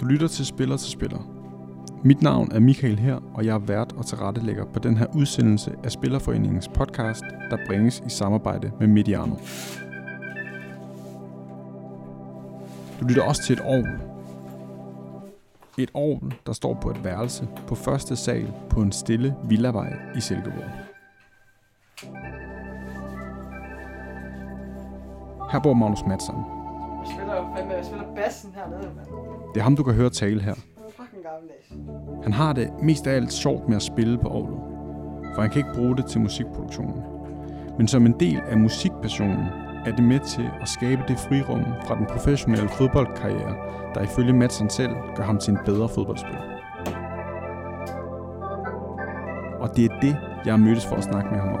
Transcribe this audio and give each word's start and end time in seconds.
Du 0.00 0.04
lytter 0.04 0.28
til 0.28 0.46
Spiller 0.46 0.76
til 0.76 0.90
Spiller. 0.90 1.18
Mit 2.04 2.22
navn 2.22 2.52
er 2.52 2.60
Michael 2.60 2.98
her, 2.98 3.20
og 3.34 3.44
jeg 3.46 3.54
er 3.54 3.58
vært 3.58 3.92
og 3.92 4.06
tilrettelægger 4.06 4.64
på 4.64 4.78
den 4.78 4.96
her 4.96 5.06
udsendelse 5.16 5.74
af 5.84 5.92
Spillerforeningens 5.92 6.68
podcast, 6.68 7.24
der 7.50 7.56
bringes 7.66 8.02
i 8.06 8.08
samarbejde 8.08 8.72
med 8.80 8.86
Mediano. 8.86 9.34
Du 13.00 13.04
lytter 13.04 13.22
også 13.22 13.42
til 13.42 13.52
et 13.52 13.60
orgel. 13.64 13.98
Et 15.78 15.90
orgel, 15.94 16.34
der 16.46 16.52
står 16.52 16.78
på 16.82 16.90
et 16.90 17.04
værelse 17.04 17.48
på 17.66 17.74
første 17.74 18.16
sal 18.16 18.52
på 18.70 18.82
en 18.82 18.92
stille 18.92 19.34
villavej 19.48 19.96
i 20.16 20.20
Silkeborg. 20.20 20.70
Her 25.52 25.60
bor 25.60 25.74
Magnus 25.74 26.00
Madsen. 26.08 26.59
Spiller 27.14 27.36
jo 27.36 27.44
fandme, 27.56 27.72
jeg 27.72 27.84
spiller 27.84 28.06
bassen 28.16 28.50
hernede, 28.54 28.90
mand. 28.96 29.06
Det 29.54 29.60
er 29.60 29.64
ham, 29.64 29.76
du 29.76 29.82
kan 29.82 29.94
høre 29.94 30.10
tale 30.10 30.40
her. 30.42 30.54
Fucking 30.54 31.22
gammeldags. 31.22 32.22
Han 32.22 32.32
har 32.32 32.52
det 32.52 32.70
mest 32.82 33.06
af 33.06 33.14
alt 33.14 33.32
sjovt 33.32 33.68
med 33.68 33.76
at 33.76 33.82
spille 33.82 34.18
på 34.18 34.28
orglet, 34.28 34.60
for 35.34 35.42
han 35.42 35.50
kan 35.50 35.58
ikke 35.58 35.74
bruge 35.74 35.96
det 35.96 36.06
til 36.06 36.20
musikproduktionen. 36.20 37.02
Men 37.78 37.88
som 37.88 38.06
en 38.06 38.20
del 38.20 38.40
af 38.48 38.58
musikpassionen 38.58 39.46
er 39.86 39.96
det 39.96 40.04
med 40.04 40.20
til 40.20 40.50
at 40.60 40.68
skabe 40.68 41.02
det 41.08 41.18
frirum 41.18 41.64
fra 41.84 41.98
den 41.98 42.06
professionelle 42.06 42.68
fodboldkarriere, 42.68 43.54
der 43.94 44.02
ifølge 44.02 44.32
Madsen 44.32 44.70
selv 44.70 44.90
gør 45.16 45.24
ham 45.24 45.38
til 45.38 45.50
en 45.50 45.58
bedre 45.64 45.88
fodboldspiller. 45.88 46.40
Og 49.60 49.76
det 49.76 49.84
er 49.84 50.00
det, 50.02 50.16
jeg 50.44 50.52
har 50.52 50.58
mødtes 50.58 50.86
for 50.86 50.96
at 50.96 51.04
snakke 51.04 51.30
med 51.30 51.38
ham 51.38 51.52
om. 51.52 51.60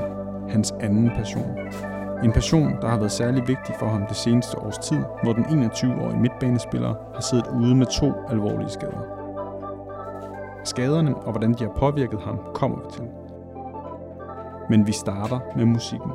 Hans 0.50 0.74
anden 0.80 1.10
passion. 1.10 1.56
En 2.24 2.32
passion, 2.32 2.76
der 2.82 2.88
har 2.88 2.98
været 2.98 3.12
særlig 3.12 3.48
vigtig 3.48 3.74
for 3.78 3.86
ham 3.86 4.06
det 4.06 4.16
seneste 4.16 4.58
års 4.58 4.78
tid, 4.78 4.98
hvor 5.22 5.32
den 5.32 5.44
21-årige 5.44 6.20
midtbanespiller 6.20 6.94
har 7.14 7.20
siddet 7.20 7.46
ude 7.62 7.74
med 7.74 7.86
to 7.86 8.12
alvorlige 8.28 8.70
skader. 8.70 9.02
Skaderne 10.64 11.16
og 11.16 11.30
hvordan 11.30 11.52
de 11.52 11.64
har 11.64 11.72
påvirket 11.76 12.20
ham, 12.20 12.38
kommer 12.54 12.78
vi 12.78 12.84
til. 12.92 13.04
Men 14.70 14.86
vi 14.86 14.92
starter 14.92 15.40
med 15.56 15.64
musikken. 15.64 16.10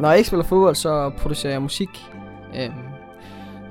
Når 0.00 0.08
jeg 0.08 0.18
ikke 0.18 0.28
spiller 0.28 0.44
fodbold, 0.44 0.74
så 0.74 1.10
producerer 1.18 1.52
jeg 1.52 1.62
musik. 1.62 2.12
Øhm, 2.56 2.95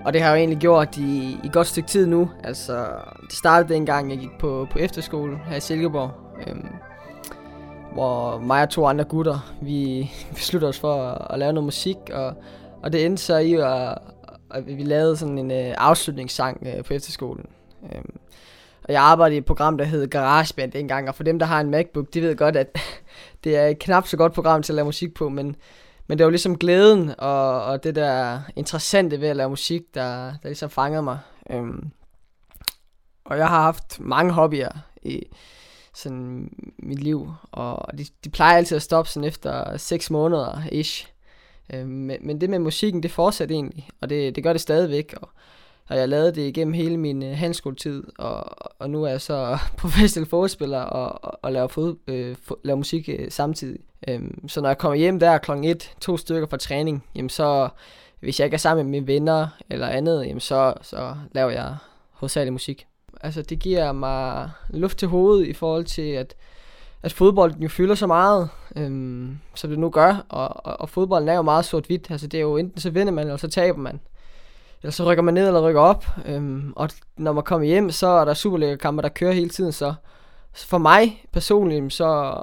og 0.05 0.13
det 0.13 0.21
har 0.21 0.29
jeg 0.29 0.35
jo 0.35 0.39
egentlig 0.39 0.59
gjort 0.59 0.97
i, 0.97 1.39
i 1.43 1.49
godt 1.53 1.67
stykke 1.67 1.89
tid 1.89 2.05
nu. 2.05 2.29
Altså, 2.43 2.87
det 3.21 3.33
startede 3.33 3.73
dengang, 3.73 4.09
jeg 4.09 4.19
gik 4.19 4.37
på, 4.39 4.67
på 4.71 4.79
efterskole 4.79 5.37
her 5.47 5.55
i 5.55 5.59
Silkeborg. 5.59 6.11
Øhm, 6.47 6.67
hvor 7.93 8.39
mig 8.39 8.61
og 8.61 8.69
to 8.69 8.85
andre 8.85 9.03
gutter, 9.03 9.53
vi 9.61 10.11
besluttede 10.35 10.69
os 10.69 10.79
for 10.79 10.93
at, 10.93 11.27
at 11.29 11.39
lave 11.39 11.53
noget 11.53 11.65
musik. 11.65 11.97
Og, 12.13 12.33
og 12.83 12.93
det 12.93 13.05
endte 13.05 13.23
så 13.23 13.37
i, 13.37 13.53
at, 13.53 13.97
at 14.51 14.67
vi 14.77 14.83
lavede 14.83 15.17
sådan 15.17 15.37
en 15.37 15.51
øh, 15.51 15.73
afslutningssang 15.77 16.67
øh, 16.67 16.83
på 16.83 16.93
efterskolen. 16.93 17.45
Øhm, 17.83 18.19
og 18.83 18.93
jeg 18.93 19.01
arbejdede 19.01 19.35
i 19.35 19.37
et 19.37 19.45
program, 19.45 19.77
der 19.77 19.85
hed 19.85 20.07
GarageBand 20.07 20.71
dengang. 20.71 21.09
Og 21.09 21.15
for 21.15 21.23
dem, 21.23 21.39
der 21.39 21.45
har 21.45 21.61
en 21.61 21.69
MacBook, 21.69 22.13
de 22.13 22.21
ved 22.21 22.35
godt, 22.35 22.55
at 22.55 22.77
det 23.43 23.57
er 23.57 23.67
et 23.67 23.79
knap 23.79 24.07
så 24.07 24.17
godt 24.17 24.33
program 24.33 24.63
til 24.63 24.73
at 24.73 24.75
lave 24.75 24.85
musik 24.85 25.13
på. 25.13 25.29
Men 25.29 25.55
men 26.07 26.17
det 26.17 26.25
var 26.25 26.29
ligesom 26.29 26.57
glæden 26.57 27.11
og, 27.17 27.63
og 27.63 27.83
det 27.83 27.95
der 27.95 28.39
interessante 28.55 29.21
ved 29.21 29.27
at 29.27 29.35
lave 29.35 29.49
musik, 29.49 29.81
der, 29.93 30.25
der 30.25 30.49
ligesom 30.49 30.69
fangede 30.69 31.03
mig. 31.03 31.19
Øhm, 31.49 31.91
og 33.25 33.37
jeg 33.37 33.47
har 33.47 33.61
haft 33.61 33.99
mange 33.99 34.33
hobbyer 34.33 34.69
i 35.01 35.23
sådan 35.93 36.49
mit 36.79 36.99
liv, 36.99 37.31
og 37.51 37.97
de, 37.97 38.05
de 38.23 38.29
plejer 38.29 38.57
altid 38.57 38.75
at 38.75 38.81
stoppe 38.81 39.11
sådan 39.11 39.27
efter 39.27 39.77
6 39.77 40.11
måneder 40.11 40.61
ish. 40.71 41.07
Øhm, 41.73 41.89
men, 41.89 42.17
men 42.21 42.41
det 42.41 42.49
med 42.49 42.59
musikken, 42.59 43.03
det 43.03 43.11
fortsætter 43.11 43.55
egentlig, 43.55 43.89
og 44.01 44.09
det, 44.09 44.35
det 44.35 44.43
gør 44.43 44.51
det 44.53 44.61
stadigvæk. 44.61 45.13
Og, 45.21 45.29
og 45.89 45.97
jeg 45.97 46.09
lavede 46.09 46.35
det 46.35 46.47
igennem 46.47 46.73
hele 46.73 46.97
min 46.97 47.23
øh, 47.23 47.37
handskoletid, 47.37 48.03
og, 48.17 48.43
og 48.81 48.89
nu 48.89 49.03
er 49.03 49.09
jeg 49.09 49.21
så 49.21 49.57
professionel 49.77 50.29
fodspiller 50.29 50.81
og, 50.81 51.23
og, 51.23 51.39
og 51.41 51.51
laver, 51.51 51.67
fod, 51.67 51.95
øh, 52.07 52.35
fo, 52.43 52.55
laver 52.63 52.77
musik 52.77 53.09
øh, 53.09 53.31
samtidig. 53.31 53.79
Øhm, 54.07 54.47
så 54.47 54.61
når 54.61 54.69
jeg 54.69 54.77
kommer 54.77 54.95
hjem 54.95 55.19
der 55.19 55.37
kl. 55.37 55.51
1, 55.51 55.95
to 56.01 56.17
stykker 56.17 56.47
fra 56.47 56.57
træning, 56.57 57.03
jamen 57.15 57.29
så, 57.29 57.69
hvis 58.19 58.39
jeg 58.39 58.45
ikke 58.45 58.55
er 58.55 58.59
sammen 58.59 58.85
med 58.85 58.91
mine 58.91 59.07
venner 59.07 59.47
eller 59.69 59.87
andet, 59.87 60.25
jamen 60.25 60.39
så, 60.39 60.73
så 60.81 61.15
laver 61.31 61.51
jeg 61.51 61.75
hovedsageligt 62.11 62.53
musik. 62.53 62.87
Altså 63.21 63.41
det 63.41 63.59
giver 63.59 63.91
mig 63.91 64.49
luft 64.69 64.97
til 64.97 65.07
hovedet 65.07 65.47
i 65.47 65.53
forhold 65.53 65.85
til, 65.85 66.11
at, 66.11 66.35
at 67.03 67.13
fodbolden 67.13 67.63
jo 67.63 67.69
fylder 67.69 67.95
så 67.95 68.07
meget, 68.07 68.49
øhm, 68.75 69.37
som 69.55 69.69
det 69.69 69.79
nu 69.79 69.89
gør, 69.89 70.25
og, 70.29 70.65
og, 70.65 70.81
og 70.81 70.89
fodbolden 70.89 71.29
er 71.29 71.33
jo 71.33 71.41
meget 71.41 71.65
sort-hvidt. 71.65 72.11
Altså 72.11 72.27
det 72.27 72.37
er 72.37 72.41
jo 72.41 72.57
enten 72.57 72.81
så 72.81 72.89
vinder 72.89 73.13
man, 73.13 73.27
eller 73.27 73.37
så 73.37 73.47
taber 73.47 73.79
man. 73.79 73.99
Eller 74.81 74.91
så 74.91 75.03
rykker 75.05 75.23
man 75.23 75.33
ned 75.33 75.47
eller 75.47 75.67
rykker 75.67 75.81
op. 75.81 76.05
Øhm, 76.25 76.73
og 76.75 76.89
når 77.17 77.33
man 77.33 77.43
kommer 77.43 77.67
hjem, 77.67 77.91
så 77.91 78.07
er 78.07 78.25
der 78.25 78.33
Superliga-kampe, 78.33 79.01
der 79.01 79.09
kører 79.09 79.31
hele 79.31 79.49
tiden. 79.49 79.71
Så, 79.71 79.93
så 80.53 80.67
for 80.67 80.77
mig 80.77 81.25
personligt, 81.31 81.93
så, 81.93 82.41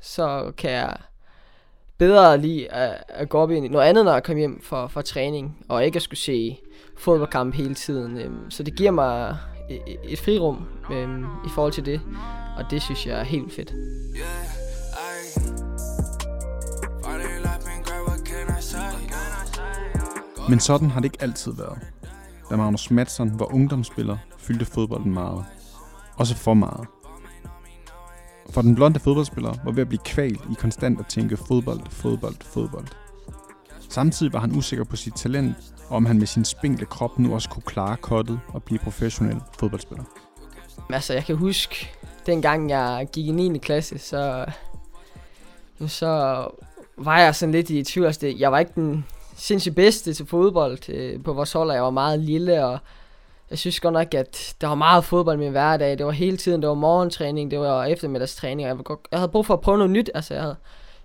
så 0.00 0.52
kan 0.56 0.70
jeg 0.70 0.96
bedre 1.98 2.38
lige 2.38 2.72
at, 2.72 3.04
at 3.08 3.28
gå 3.28 3.38
op 3.38 3.50
i 3.50 3.68
noget 3.68 3.88
andet, 3.88 4.04
når 4.04 4.12
jeg 4.12 4.22
kommer 4.22 4.38
hjem 4.38 4.62
fra, 4.62 4.86
fra 4.86 5.02
træning, 5.02 5.66
og 5.68 5.84
ikke 5.84 5.96
at 5.96 6.02
skulle 6.02 6.20
se 6.20 6.58
fodboldkamp 6.98 7.54
hele 7.54 7.74
tiden. 7.74 8.18
Øhm, 8.18 8.50
så 8.50 8.62
det 8.62 8.76
giver 8.76 8.90
mig 8.90 9.36
et, 9.70 9.80
et 10.04 10.18
frirum 10.18 10.68
øhm, 10.92 11.24
i 11.24 11.48
forhold 11.54 11.72
til 11.72 11.86
det, 11.86 12.00
og 12.56 12.70
det 12.70 12.82
synes 12.82 13.06
jeg 13.06 13.20
er 13.20 13.24
helt 13.24 13.52
fedt. 13.52 13.72
Men 20.48 20.60
sådan 20.60 20.90
har 20.90 21.00
det 21.00 21.04
ikke 21.04 21.22
altid 21.22 21.52
været. 21.52 21.78
Da 22.50 22.56
Magnus 22.56 22.90
Madsen 22.90 23.38
var 23.40 23.54
ungdomsspiller, 23.54 24.16
fyldte 24.38 24.64
fodbolden 24.64 25.14
meget. 25.14 25.44
Også 26.16 26.36
for 26.36 26.54
meget. 26.54 26.86
For 28.50 28.62
den 28.62 28.74
blonde 28.74 29.00
fodboldspiller 29.00 29.54
var 29.64 29.72
ved 29.72 29.82
at 29.82 29.88
blive 29.88 30.00
kvalt 30.04 30.40
i 30.50 30.54
konstant 30.58 31.00
at 31.00 31.06
tænke 31.06 31.36
fodbold, 31.36 31.80
fodbold, 31.90 32.34
fodbold. 32.40 32.86
Samtidig 33.88 34.32
var 34.32 34.38
han 34.40 34.56
usikker 34.56 34.84
på 34.84 34.96
sit 34.96 35.14
talent, 35.14 35.54
og 35.88 35.96
om 35.96 36.06
han 36.06 36.18
med 36.18 36.26
sin 36.26 36.44
spinkle 36.44 36.86
krop 36.86 37.18
nu 37.18 37.34
også 37.34 37.48
kunne 37.48 37.62
klare 37.62 37.96
kottet 37.96 38.40
og 38.48 38.62
blive 38.62 38.78
professionel 38.78 39.40
fodboldspiller. 39.58 40.04
Altså, 40.90 41.12
jeg 41.14 41.24
kan 41.24 41.36
huske, 41.36 41.90
dengang 42.26 42.70
jeg 42.70 43.08
gik 43.12 43.26
i 43.26 43.30
9. 43.30 43.58
klasse, 43.58 43.98
så, 43.98 44.46
så 45.86 46.44
var 46.96 47.18
jeg 47.18 47.34
sådan 47.34 47.52
lidt 47.52 47.70
i 47.70 47.82
tvivl. 47.82 48.06
Altså, 48.06 48.34
jeg 48.38 48.52
var 48.52 48.58
ikke 48.58 48.72
den 48.74 49.04
sindssygt 49.36 49.74
bedste 49.74 50.14
til 50.14 50.26
fodbold 50.26 50.88
øh, 50.88 51.22
på 51.22 51.32
vores 51.32 51.52
hold, 51.52 51.68
og 51.68 51.74
jeg 51.74 51.82
var 51.82 51.90
meget 51.90 52.20
lille, 52.20 52.64
og 52.64 52.78
jeg 53.50 53.58
synes 53.58 53.80
godt 53.80 53.92
nok, 53.92 54.14
at 54.14 54.54
der 54.60 54.66
var 54.66 54.74
meget 54.74 55.04
fodbold 55.04 55.36
i 55.36 55.40
min 55.40 55.50
hverdag. 55.50 55.98
Det 55.98 56.06
var 56.06 56.12
hele 56.12 56.36
tiden, 56.36 56.62
det 56.62 56.68
var 56.68 56.74
morgentræning, 56.74 57.50
det 57.50 57.60
var 57.60 57.84
eftermiddagstræning, 57.84 58.70
og 58.70 58.76
jeg, 58.76 58.84
godt, 58.84 59.00
jeg 59.10 59.18
havde 59.18 59.30
brug 59.30 59.46
for 59.46 59.54
at 59.54 59.60
prøve 59.60 59.78
noget 59.78 59.90
nyt. 59.90 60.10
Altså, 60.14 60.34
jeg, 60.34 60.42
havde, 60.42 60.56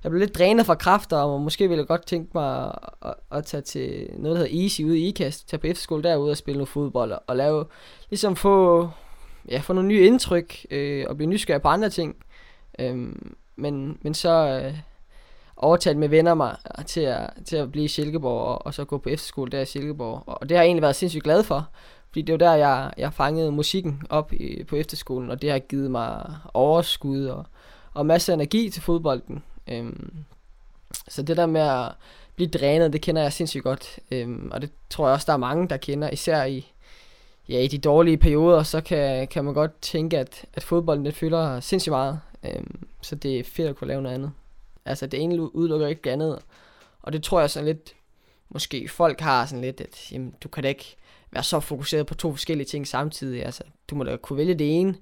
jeg 0.03 0.11
blev 0.11 0.19
lidt 0.19 0.37
drænet 0.37 0.65
fra 0.65 0.75
kræfter, 0.75 1.17
og 1.17 1.41
måske 1.41 1.67
ville 1.67 1.79
jeg 1.79 1.87
godt 1.87 2.05
tænke 2.05 2.31
mig 2.33 2.65
at, 2.65 2.71
at, 3.01 3.13
at 3.31 3.45
tage 3.45 3.61
til 3.61 4.09
noget, 4.17 4.37
der 4.37 4.43
hedder 4.43 4.63
Easy 4.63 4.81
ude 4.81 4.99
i 4.99 5.07
IKAST, 5.07 5.49
tage 5.49 5.59
på 5.59 5.67
efterskole 5.67 6.03
derude 6.03 6.31
og 6.31 6.37
spille 6.37 6.57
noget 6.57 6.69
fodbold, 6.69 7.11
og, 7.11 7.23
og 7.27 7.35
lave, 7.35 7.65
ligesom 8.09 8.35
få, 8.35 8.89
ja, 9.49 9.59
få 9.59 9.73
nogle 9.73 9.87
nye 9.87 10.05
indtryk, 10.05 10.65
øh, 10.71 11.05
og 11.09 11.17
blive 11.17 11.29
nysgerrig 11.29 11.61
på 11.61 11.67
andre 11.67 11.89
ting. 11.89 12.15
Øhm, 12.79 13.35
men, 13.55 13.97
men 14.01 14.13
så 14.13 14.61
øh, 14.63 14.77
overtalt 15.57 15.97
med 15.97 16.09
venner 16.09 16.33
mig 16.33 16.55
til 16.85 17.01
at, 17.01 17.29
til 17.45 17.55
at 17.55 17.71
blive 17.71 17.85
i 17.85 17.87
Silkeborg, 17.87 18.41
og, 18.41 18.65
og 18.65 18.73
så 18.73 18.85
gå 18.85 18.97
på 18.97 19.09
efterskole 19.09 19.51
der 19.51 19.61
i 19.61 19.65
Silkeborg. 19.65 20.23
Og 20.25 20.49
det 20.49 20.57
har 20.57 20.63
jeg 20.63 20.67
egentlig 20.67 20.81
været 20.81 20.95
sindssygt 20.95 21.23
glad 21.23 21.43
for, 21.43 21.69
fordi 22.15 22.21
det 22.21 22.33
var 22.33 22.37
der, 22.37 22.53
jeg, 22.53 22.93
jeg 22.97 23.13
fangede 23.13 23.51
musikken 23.51 24.01
op 24.09 24.33
i, 24.33 24.63
på 24.63 24.75
efterskolen, 24.75 25.31
og 25.31 25.41
det 25.41 25.51
har 25.51 25.59
givet 25.59 25.91
mig 25.91 26.35
overskud 26.53 27.25
og, 27.25 27.45
og 27.93 28.05
masser 28.05 28.33
af 28.33 28.35
energi 28.35 28.69
til 28.69 28.81
fodbolden. 28.81 29.43
Øhm, 29.67 30.13
så 31.07 31.21
det 31.21 31.37
der 31.37 31.45
med 31.45 31.61
at 31.61 31.91
blive 32.35 32.49
drænet, 32.49 32.93
det 32.93 33.01
kender 33.01 33.21
jeg 33.21 33.33
sindssygt 33.33 33.63
godt. 33.63 33.99
Øhm, 34.11 34.49
og 34.51 34.61
det 34.61 34.71
tror 34.89 35.07
jeg 35.07 35.13
også, 35.13 35.25
der 35.25 35.33
er 35.33 35.37
mange, 35.37 35.69
der 35.69 35.77
kender, 35.77 36.09
især 36.09 36.43
i, 36.43 36.71
ja, 37.49 37.59
i 37.59 37.67
de 37.67 37.77
dårlige 37.77 38.17
perioder, 38.17 38.63
så 38.63 38.81
kan, 38.81 39.27
kan 39.27 39.45
man 39.45 39.53
godt 39.53 39.81
tænke, 39.81 40.17
at, 40.19 40.45
at 40.53 40.63
fodbolden 40.63 41.05
det 41.05 41.13
fylder 41.13 41.59
sindssygt 41.59 41.91
meget. 41.91 42.19
Øhm, 42.43 42.87
så 43.01 43.15
det 43.15 43.39
er 43.39 43.43
fedt 43.43 43.69
at 43.69 43.75
kunne 43.75 43.87
lave 43.87 44.01
noget 44.01 44.15
andet. 44.15 44.31
Altså 44.85 45.07
det 45.07 45.21
ene 45.21 45.55
udelukker 45.55 45.87
ikke 45.87 46.01
det 46.03 46.09
andet. 46.09 46.39
Og 47.01 47.13
det 47.13 47.23
tror 47.23 47.39
jeg 47.39 47.49
sådan 47.49 47.67
lidt, 47.67 47.93
måske 48.49 48.87
folk 48.87 49.19
har 49.19 49.45
sådan 49.45 49.61
lidt, 49.61 49.81
at 49.81 50.11
jamen, 50.11 50.35
du 50.43 50.47
kan 50.47 50.63
da 50.63 50.69
ikke 50.69 50.97
være 51.35 51.43
så 51.43 51.59
fokuseret 51.59 52.07
på 52.07 52.15
to 52.15 52.31
forskellige 52.31 52.67
ting 52.67 52.87
samtidig. 52.87 53.45
Altså, 53.45 53.63
du 53.89 53.95
må 53.95 54.03
da 54.03 54.17
kunne 54.17 54.37
vælge 54.37 54.53
det 54.53 54.79
ene. 54.79 54.95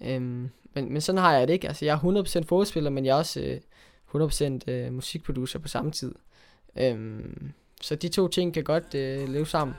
Øhm, 0.00 0.50
men, 0.74 0.92
men 0.92 1.00
sådan 1.00 1.20
har 1.20 1.32
jeg 1.32 1.48
det 1.48 1.54
ikke. 1.54 1.68
Altså, 1.68 1.84
jeg 1.84 2.00
er 2.04 2.42
100% 2.42 2.44
fodspiller, 2.48 2.90
men 2.90 3.04
jeg 3.04 3.12
er 3.12 3.16
også 3.16 3.40
øh, 3.40 3.60
100% 4.14 4.70
øh, 4.70 4.92
musikproducer 4.92 5.58
på 5.58 5.68
samme 5.68 5.90
tid. 5.90 6.14
Øhm, 6.78 7.52
så 7.80 7.94
de 7.94 8.08
to 8.08 8.28
ting 8.28 8.54
kan 8.54 8.64
godt 8.64 8.94
øh, 8.94 9.28
leve 9.28 9.46
sammen. 9.46 9.76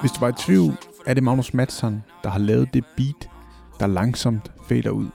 Hvis 0.00 0.12
du 0.12 0.20
var 0.20 0.28
i 0.28 0.32
tvivl, 0.32 0.76
er 1.06 1.14
det 1.14 1.22
Magnus 1.22 1.54
Madsen, 1.54 2.04
der 2.22 2.28
har 2.28 2.38
lavet 2.38 2.74
det 2.74 2.84
beat, 2.96 3.37
der 3.80 3.86
langsomt 3.86 4.52
fader 4.68 4.90
ud. 4.90 5.08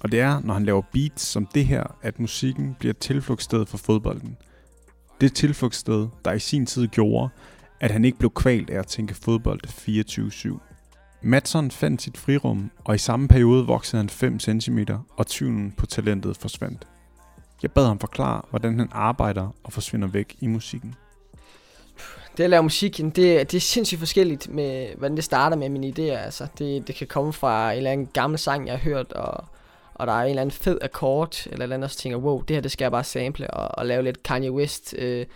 Og 0.00 0.12
det 0.12 0.20
er, 0.20 0.40
når 0.40 0.54
han 0.54 0.64
laver 0.64 0.82
beats 0.92 1.22
som 1.22 1.46
det 1.46 1.66
her, 1.66 1.84
at 2.02 2.20
musikken 2.20 2.76
bliver 2.78 2.94
tilflugtssted 2.94 3.66
for 3.66 3.78
fodbolden. 3.78 4.36
Det 5.20 5.34
tilflugtssted, 5.34 6.08
der 6.24 6.32
i 6.32 6.38
sin 6.38 6.66
tid 6.66 6.88
gjorde, 6.88 7.28
at 7.80 7.90
han 7.90 8.04
ikke 8.04 8.18
blev 8.18 8.30
kvalt 8.30 8.70
af 8.70 8.78
at 8.78 8.86
tænke 8.86 9.14
fodbold 9.14 9.60
24-7. 9.66 10.58
Madsen 11.22 11.70
fandt 11.70 12.02
sit 12.02 12.16
frirum, 12.16 12.70
og 12.84 12.94
i 12.94 12.98
samme 12.98 13.28
periode 13.28 13.66
voksede 13.66 14.00
han 14.00 14.08
5 14.08 14.40
cm, 14.40 14.78
og 15.16 15.26
tvivlen 15.26 15.72
på 15.72 15.86
talentet 15.86 16.36
forsvandt. 16.36 16.86
Jeg 17.62 17.72
bad 17.72 17.86
ham 17.86 17.98
forklare, 17.98 18.42
hvordan 18.50 18.78
han 18.78 18.88
arbejder 18.92 19.54
og 19.64 19.72
forsvinder 19.72 20.08
væk 20.08 20.36
i 20.40 20.46
musikken. 20.46 20.94
Det 22.36 22.44
at 22.44 22.50
lave 22.50 22.62
musik, 22.62 22.96
det, 22.96 23.16
det 23.16 23.54
er 23.54 23.60
sindssygt 23.60 23.98
forskelligt 23.98 24.48
med, 24.48 24.88
hvordan 24.96 25.16
det 25.16 25.24
starter 25.24 25.56
med 25.56 25.68
mine 25.68 25.86
idéer. 25.98 26.24
Altså, 26.24 26.46
det, 26.58 26.88
det 26.88 26.94
kan 26.94 27.06
komme 27.06 27.32
fra 27.32 27.72
en 27.72 27.76
eller 27.76 27.90
anden 27.90 28.08
gammel 28.12 28.38
sang, 28.38 28.66
jeg 28.66 28.74
har 28.74 28.80
hørt, 28.80 29.12
og, 29.12 29.44
og 29.94 30.06
der 30.06 30.12
er 30.12 30.22
en 30.22 30.28
eller 30.28 30.42
anden 30.42 30.52
fed 30.52 30.78
akkord, 30.82 31.46
eller 31.46 31.62
eller 31.62 31.76
andet, 31.76 31.90
så 31.90 31.98
tænker 31.98 32.18
wow, 32.18 32.40
det 32.40 32.56
her, 32.56 32.60
det 32.60 32.72
skal 32.72 32.84
jeg 32.84 32.92
bare 32.92 33.04
sample, 33.04 33.50
og, 33.50 33.78
og 33.78 33.86
lave 33.86 34.02
lidt 34.02 34.22
Kanye 34.22 34.52
West 34.52 34.94
øh, 34.98 35.26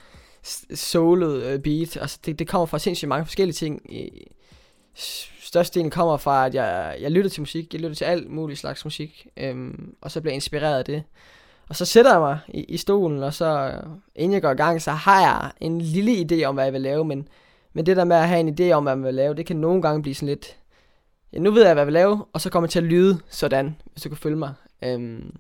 solet 0.75 1.43
øh, 1.43 1.59
beat. 1.59 1.97
Altså, 1.97 2.19
det, 2.27 2.39
det 2.39 2.49
kommer 2.49 2.67
fra 2.67 2.79
sindssygt 2.79 3.09
mange 3.09 3.27
forskellige 3.27 3.55
ting. 3.55 3.83
Størstedelen 5.41 5.91
kommer 5.91 6.17
fra, 6.17 6.47
at 6.47 6.55
jeg, 6.55 6.97
jeg 7.01 7.11
lytter 7.11 7.31
til 7.31 7.43
musik. 7.43 7.73
Jeg 7.73 7.81
lytter 7.81 7.95
til 7.95 8.05
alt 8.05 8.31
muligt 8.31 8.61
slags 8.61 8.85
musik, 8.85 9.27
øhm, 9.37 9.95
og 10.01 10.11
så 10.11 10.21
bliver 10.21 10.33
jeg 10.33 10.37
inspireret 10.37 10.79
af 10.79 10.85
det. 10.85 11.03
Og 11.69 11.77
så 11.77 11.85
sætter 11.85 12.13
jeg 12.13 12.21
mig 12.21 12.39
i, 12.49 12.65
i 12.65 12.77
stolen, 12.77 13.23
og 13.23 13.35
så 13.35 13.71
øh, 13.75 13.91
inden 14.15 14.33
jeg 14.33 14.43
går 14.43 14.51
i 14.51 14.55
gang, 14.55 14.83
så 14.83 14.91
har 14.91 15.21
jeg 15.21 15.51
en 15.61 15.81
lille 15.81 16.13
idé 16.13 16.45
om, 16.45 16.55
hvad 16.55 16.65
jeg 16.65 16.73
vil 16.73 16.81
lave, 16.81 17.05
men, 17.05 17.29
men 17.73 17.87
det 17.87 17.97
der 17.97 18.05
med 18.05 18.17
at 18.17 18.29
have 18.29 18.41
en 18.41 18.57
idé 18.61 18.73
om, 18.73 18.83
hvad 18.83 18.97
man 18.97 19.05
vil 19.05 19.15
lave, 19.15 19.35
det 19.35 19.47
kan 19.47 19.57
nogle 19.57 19.83
gange 19.83 20.03
blive 20.03 20.15
sådan 20.15 20.29
lidt, 20.29 20.57
ja, 21.33 21.39
nu 21.39 21.51
ved 21.51 21.65
jeg, 21.65 21.75
hvad 21.75 21.81
jeg 21.81 21.87
vil 21.87 21.93
lave, 21.93 22.25
og 22.33 22.41
så 22.41 22.51
kommer 22.51 22.67
det 22.67 22.73
til 22.73 22.79
at 22.79 22.85
lyde 22.85 23.19
sådan, 23.31 23.77
hvis 23.93 24.03
du 24.03 24.09
kan 24.09 24.19
følge 24.19 24.37
mig. 24.37 24.55
Øhm, 24.85 25.37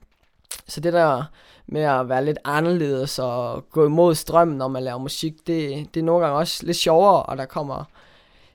så 0.68 0.80
det 0.80 0.92
der 0.92 1.24
med 1.66 1.82
at 1.82 2.08
være 2.08 2.24
lidt 2.24 2.38
anderledes 2.44 3.18
og 3.18 3.64
gå 3.70 3.86
imod 3.86 4.14
strømmen, 4.14 4.58
når 4.58 4.68
man 4.68 4.82
laver 4.82 4.98
musik, 4.98 5.46
det, 5.46 5.86
det 5.94 6.00
er 6.00 6.04
nogle 6.04 6.24
gange 6.24 6.38
også 6.38 6.66
lidt 6.66 6.76
sjovere, 6.76 7.22
og 7.22 7.36
der 7.36 7.44
kommer 7.44 7.84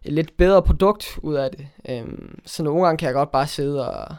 et 0.03 0.13
lidt 0.13 0.37
bedre 0.37 0.61
produkt 0.61 1.19
ud 1.21 1.35
af 1.35 1.51
det. 1.51 1.67
Øhm, 1.89 2.39
så 2.45 2.63
nogle 2.63 2.85
gange 2.85 2.97
kan 2.97 3.05
jeg 3.05 3.13
godt 3.13 3.31
bare 3.31 3.47
sidde 3.47 3.89
og 3.89 4.15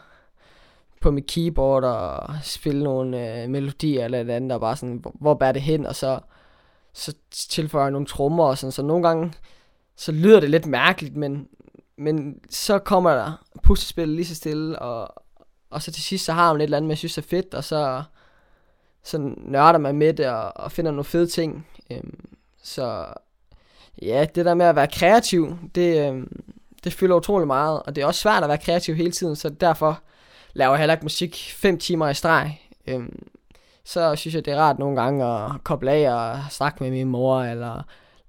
på 1.02 1.10
mit 1.10 1.26
keyboard 1.26 1.84
og 1.84 2.34
spille 2.42 2.84
nogle 2.84 3.42
øh, 3.42 3.50
melodier 3.50 4.04
eller 4.04 4.20
et 4.20 4.30
andet, 4.30 4.52
og 4.52 4.60
bare 4.60 4.76
sådan, 4.76 4.96
hvor, 4.96 5.14
hvor 5.20 5.34
bærer 5.34 5.52
det 5.52 5.62
hen, 5.62 5.86
og 5.86 5.96
så, 5.96 6.20
så 6.92 7.14
tilføjer 7.30 7.84
jeg 7.84 7.92
nogle 7.92 8.06
trommer 8.06 8.44
og 8.44 8.58
sådan, 8.58 8.72
så 8.72 8.82
nogle 8.82 9.08
gange, 9.08 9.32
så 9.96 10.12
lyder 10.12 10.40
det 10.40 10.50
lidt 10.50 10.66
mærkeligt, 10.66 11.16
men, 11.16 11.48
men 11.96 12.40
så 12.50 12.78
kommer 12.78 13.10
der 13.10 13.44
puslespil 13.62 14.08
lige 14.08 14.26
så 14.26 14.34
stille, 14.34 14.78
og, 14.78 15.22
og 15.70 15.82
så 15.82 15.92
til 15.92 16.02
sidst, 16.02 16.24
så 16.24 16.32
har 16.32 16.52
man 16.52 16.60
et 16.60 16.64
eller 16.64 16.76
andet, 16.76 16.88
man 16.88 16.96
synes 16.96 17.18
er 17.18 17.22
fedt, 17.22 17.54
og 17.54 17.64
så, 17.64 18.02
så 19.04 19.34
nørder 19.36 19.78
man 19.78 19.96
med 19.96 20.14
det, 20.14 20.26
og, 20.26 20.56
og 20.56 20.72
finder 20.72 20.90
nogle 20.90 21.04
fede 21.04 21.26
ting. 21.26 21.66
Øhm, 21.90 22.28
så 22.62 23.06
ja, 24.02 24.26
det 24.34 24.44
der 24.44 24.54
med 24.54 24.66
at 24.66 24.76
være 24.76 24.88
kreativ, 24.92 25.58
det, 25.74 26.08
øhm, 26.08 26.42
det 26.84 26.92
fylder 26.92 27.16
utrolig 27.16 27.46
meget, 27.46 27.82
og 27.82 27.96
det 27.96 28.02
er 28.02 28.06
også 28.06 28.20
svært 28.20 28.42
at 28.42 28.48
være 28.48 28.58
kreativ 28.58 28.94
hele 28.94 29.12
tiden, 29.12 29.36
så 29.36 29.48
derfor 29.48 30.02
laver 30.52 30.76
heller 30.76 30.94
ikke 30.94 31.04
musik 31.04 31.52
5 31.56 31.78
timer 31.78 32.08
i 32.08 32.14
streg. 32.14 32.60
Øhm, 32.86 33.28
så 33.84 34.16
synes 34.16 34.34
jeg, 34.34 34.44
det 34.44 34.52
er 34.52 34.58
rart 34.58 34.78
nogle 34.78 35.02
gange 35.02 35.24
at 35.24 35.64
koble 35.64 35.90
af 35.90 36.12
og 36.12 36.38
snakke 36.50 36.82
med 36.82 36.90
min 36.90 37.08
mor, 37.08 37.40
eller 37.42 37.82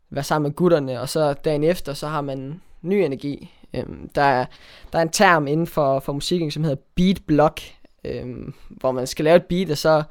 være 0.09 0.23
sammen 0.23 0.49
med 0.49 0.55
gutterne, 0.55 1.01
og 1.01 1.09
så 1.09 1.33
dagen 1.33 1.63
efter, 1.63 1.93
så 1.93 2.07
har 2.07 2.21
man 2.21 2.61
ny 2.81 2.93
energi. 2.93 3.51
Øhm, 3.73 4.09
der, 4.15 4.21
er, 4.21 4.45
der 4.93 4.99
er 4.99 5.03
en 5.03 5.09
term 5.09 5.47
inden 5.47 5.67
for, 5.67 5.99
for 5.99 6.13
musikken, 6.13 6.51
som 6.51 6.63
hedder 6.63 6.81
beat 6.95 7.21
block, 7.27 7.61
øhm, 8.03 8.53
hvor 8.69 8.91
man 8.91 9.07
skal 9.07 9.25
lave 9.25 9.35
et 9.35 9.45
beat, 9.45 9.71
og 9.71 9.77
så 9.77 10.03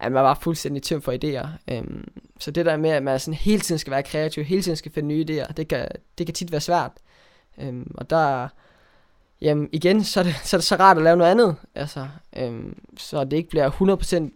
er 0.00 0.08
man 0.08 0.22
bare 0.22 0.36
fuldstændig 0.40 0.82
tømt 0.82 1.04
for 1.04 1.12
idéer. 1.12 1.48
Øhm, 1.74 2.08
så 2.38 2.50
det 2.50 2.66
der 2.66 2.76
med, 2.76 2.90
at 2.90 3.02
man 3.02 3.20
sådan 3.20 3.34
hele 3.34 3.60
tiden 3.60 3.78
skal 3.78 3.90
være 3.90 4.02
kreativ, 4.02 4.44
hele 4.44 4.62
tiden 4.62 4.76
skal 4.76 4.92
finde 4.92 5.08
nye 5.08 5.26
idéer, 5.30 5.52
det 5.52 5.68
kan, 5.68 5.88
det 6.18 6.26
kan 6.26 6.34
tit 6.34 6.52
være 6.52 6.60
svært. 6.60 6.92
Øhm, 7.58 7.94
og 7.94 8.10
der, 8.10 8.48
jamen 9.42 9.68
igen, 9.72 10.04
så 10.04 10.20
er, 10.20 10.24
det, 10.24 10.34
så 10.44 10.56
er 10.56 10.58
det 10.58 10.66
så 10.66 10.76
rart 10.76 10.96
at 10.96 11.02
lave 11.02 11.16
noget 11.16 11.30
andet. 11.30 11.56
Altså, 11.74 12.08
øhm, 12.36 12.78
så 12.98 13.24
det 13.24 13.36
ikke 13.36 13.50
bliver 13.50 13.70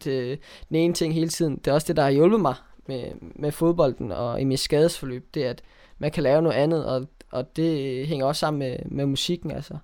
100% 0.05 0.11
øh, 0.11 0.37
den 0.69 0.77
ene 0.77 0.95
ting 0.95 1.15
hele 1.15 1.29
tiden. 1.29 1.57
Det 1.57 1.67
er 1.67 1.75
også 1.75 1.87
det, 1.89 1.97
der 1.97 2.03
har 2.03 2.11
hjulpet 2.11 2.41
mig 2.41 2.55
med, 2.87 3.05
med 3.21 3.53
fodbolden 3.53 4.13
og 4.13 4.41
i 4.41 4.45
mit 4.45 4.61
skadesforløb. 4.61 5.35
Det 5.35 5.47
er, 5.47 5.51
at 5.51 5.63
man 5.99 6.11
kan 6.11 6.23
lave 6.23 6.43
noget 6.43 6.57
andet, 6.57 6.87
og, 6.87 7.07
og 7.31 7.57
det 7.57 8.07
hænger 8.07 8.27
også 8.27 8.41
sammen 8.41 8.59
med, 8.59 8.77
med 8.85 9.07
musikken. 9.07 9.51
Altså. 9.51 9.77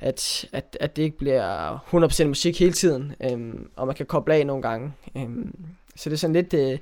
At, 0.00 0.46
at, 0.52 0.76
at 0.80 0.96
det 0.96 1.02
ikke 1.02 1.18
bliver 1.18 1.78
100% 2.22 2.26
musik 2.26 2.58
hele 2.58 2.72
tiden, 2.72 3.14
øhm, 3.20 3.70
og 3.76 3.86
man 3.86 3.96
kan 3.96 4.06
koble 4.06 4.34
af 4.34 4.46
nogle 4.46 4.62
gange. 4.62 4.92
Øhm, 5.16 5.54
så 5.96 6.10
det 6.10 6.16
er 6.16 6.18
sådan 6.18 6.34
lidt... 6.34 6.54
Øh, 6.54 6.78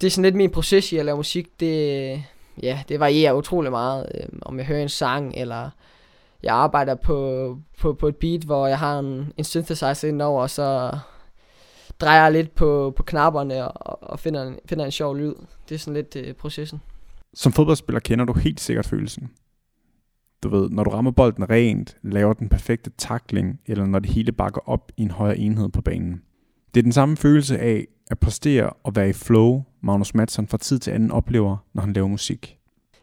det 0.00 0.06
er 0.06 0.10
sådan 0.10 0.22
lidt 0.22 0.34
min 0.34 0.50
proces 0.50 0.92
i 0.92 0.96
at 0.96 1.04
lave 1.04 1.16
musik. 1.16 1.60
Det, 1.60 2.24
ja, 2.62 2.82
det 2.88 3.00
varierer 3.00 3.32
utrolig 3.32 3.70
meget, 3.70 4.06
Øhm, 4.14 4.38
om 4.42 4.58
jeg 4.58 4.66
hører 4.66 4.82
en 4.82 4.88
sang, 4.88 5.34
eller 5.36 5.70
jeg 6.42 6.54
arbejder 6.54 6.94
på, 6.94 7.58
på, 7.80 7.92
på 7.92 8.08
et 8.08 8.16
beat, 8.16 8.42
hvor 8.42 8.66
jeg 8.66 8.78
har 8.78 8.98
en, 8.98 9.32
en 9.36 9.44
synthesizer 9.44 10.08
indover, 10.08 10.42
og 10.42 10.50
så 10.50 10.98
drejer 12.00 12.22
jeg 12.22 12.32
lidt 12.32 12.54
på, 12.54 12.92
på 12.96 13.02
knapperne 13.02 13.72
og, 13.72 14.02
og 14.10 14.18
finder, 14.18 14.42
en, 14.42 14.58
finder 14.66 14.84
en 14.84 14.90
sjov 14.90 15.16
lyd. 15.16 15.34
Det 15.68 15.74
er 15.74 15.78
sådan 15.78 15.94
lidt 15.94 16.28
uh, 16.28 16.34
processen. 16.34 16.80
Som 17.34 17.52
fodboldspiller 17.52 18.00
kender 18.00 18.24
du 18.24 18.32
helt 18.32 18.60
sikkert 18.60 18.86
følelsen. 18.86 19.30
Du 20.42 20.48
ved, 20.48 20.70
når 20.70 20.84
du 20.84 20.90
rammer 20.90 21.10
bolden 21.10 21.50
rent, 21.50 21.96
laver 22.02 22.32
den 22.32 22.48
perfekte 22.48 22.90
takling, 22.98 23.60
eller 23.66 23.86
når 23.86 23.98
det 23.98 24.10
hele 24.10 24.32
bakker 24.32 24.68
op 24.68 24.92
i 24.96 25.02
en 25.02 25.10
højere 25.10 25.38
enhed 25.38 25.68
på 25.68 25.80
banen. 25.80 26.22
Det 26.74 26.80
er 26.80 26.82
den 26.82 26.92
samme 26.92 27.16
følelse 27.16 27.58
af 27.58 27.86
at 28.10 28.18
præstere 28.18 28.70
og 28.70 28.96
være 28.96 29.08
i 29.08 29.12
flow, 29.12 29.64
Magnus 29.80 30.14
Madsen 30.14 30.48
fra 30.48 30.58
tid 30.58 30.78
til 30.78 30.90
anden 30.90 31.10
oplever, 31.10 31.56
når 31.72 31.82
han 31.82 31.92
laver 31.92 32.08
musik. 32.08 32.58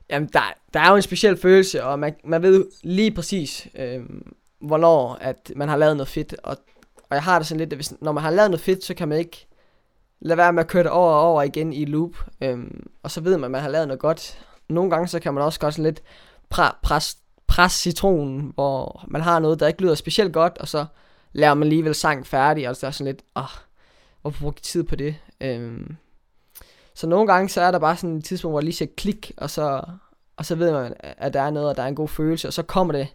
Jamen, 0.10 0.30
der, 0.34 0.42
der 0.74 0.80
er 0.80 0.90
jo 0.90 0.96
en 0.96 1.02
speciel 1.02 1.38
følelse, 1.38 1.84
og 1.84 2.00
man, 2.00 2.16
man 2.24 2.42
ved 2.42 2.66
lige 2.84 3.12
præcis, 3.12 3.68
øh, 3.76 4.04
hvornår 4.62 5.18
at 5.22 5.52
man 5.56 5.70
har 5.70 5.78
lavet 5.78 5.98
noget 5.98 6.08
fedt. 6.08 6.36
Og, 6.44 6.58
og 7.10 7.16
jeg 7.16 7.24
har 7.24 7.40
det 7.40 7.48
sådan 7.48 7.60
lidt, 7.60 7.74
at 7.74 7.78
hvis, 7.78 7.94
når 8.02 8.12
man 8.12 8.24
har 8.24 8.32
lavet 8.32 8.52
noget 8.52 8.62
fedt, 8.62 8.84
så 8.84 8.94
kan 8.94 9.08
man 9.08 9.18
ikke 9.18 9.48
lade 10.20 10.38
være 10.38 10.54
med 10.54 10.64
at 10.64 10.70
køre 10.70 10.84
det 10.84 10.92
over 10.92 11.14
og 11.14 11.22
over 11.22 11.44
igen 11.44 11.74
i 11.74 11.86
loop. 11.86 12.16
Øh, 12.42 12.58
og 13.04 13.12
så 13.12 13.22
ved 13.22 13.38
man, 13.38 13.44
at 13.44 13.52
man 13.52 13.62
har 13.62 13.70
lavet 13.70 13.88
noget 13.88 14.00
godt. 14.00 14.46
Nogle 14.70 14.92
gange, 14.92 15.08
så 15.08 15.20
kan 15.20 15.34
man 15.34 15.44
også 15.44 15.60
godt 15.60 15.74
sådan 15.74 15.84
lidt 15.84 16.02
pre- 16.56 16.80
pres, 16.84 17.18
pres 17.48 17.72
citronen, 17.72 18.52
hvor 18.56 19.06
man 19.08 19.22
har 19.22 19.40
noget, 19.40 19.60
der 19.60 19.68
ikke 19.68 19.82
lyder 19.82 19.96
specielt 19.96 20.34
godt, 20.34 20.58
og 20.58 20.68
så 20.68 20.86
laver 21.34 21.54
man 21.54 21.64
alligevel 21.64 21.96
sang 21.96 22.28
færdig, 22.28 22.70
og 22.70 22.76
så 22.76 22.88
er 22.88 22.92
sådan 22.92 23.14
lidt, 23.14 23.22
åh, 23.36 23.44
hvorfor 24.22 24.40
bruger 24.40 24.54
tid 24.62 24.84
på 24.84 24.96
det? 24.96 25.16
Øh, 25.42 25.82
så 27.00 27.08
nogle 27.08 27.34
gange, 27.34 27.50
så 27.50 27.62
er 27.62 27.72
der 27.72 27.80
bare 27.80 27.98
sådan 27.98 28.18
et 28.18 28.24
tidspunkt, 28.24 28.54
hvor 28.54 28.60
jeg 28.60 28.64
lige 28.64 28.76
siger 28.76 28.92
klik, 28.98 29.32
og 29.38 29.50
så, 29.50 29.84
og 30.38 30.46
så 30.46 30.56
ved 30.56 30.72
man, 30.72 30.94
at 31.00 31.34
der 31.34 31.42
er 31.42 31.50
noget, 31.50 31.70
og 31.70 31.76
der 31.76 31.84
er 31.84 31.88
en 31.88 31.96
god 31.96 32.08
følelse, 32.08 32.48
og 32.48 32.54
så 32.54 32.64
kommer 32.64 32.94
det, 32.94 33.08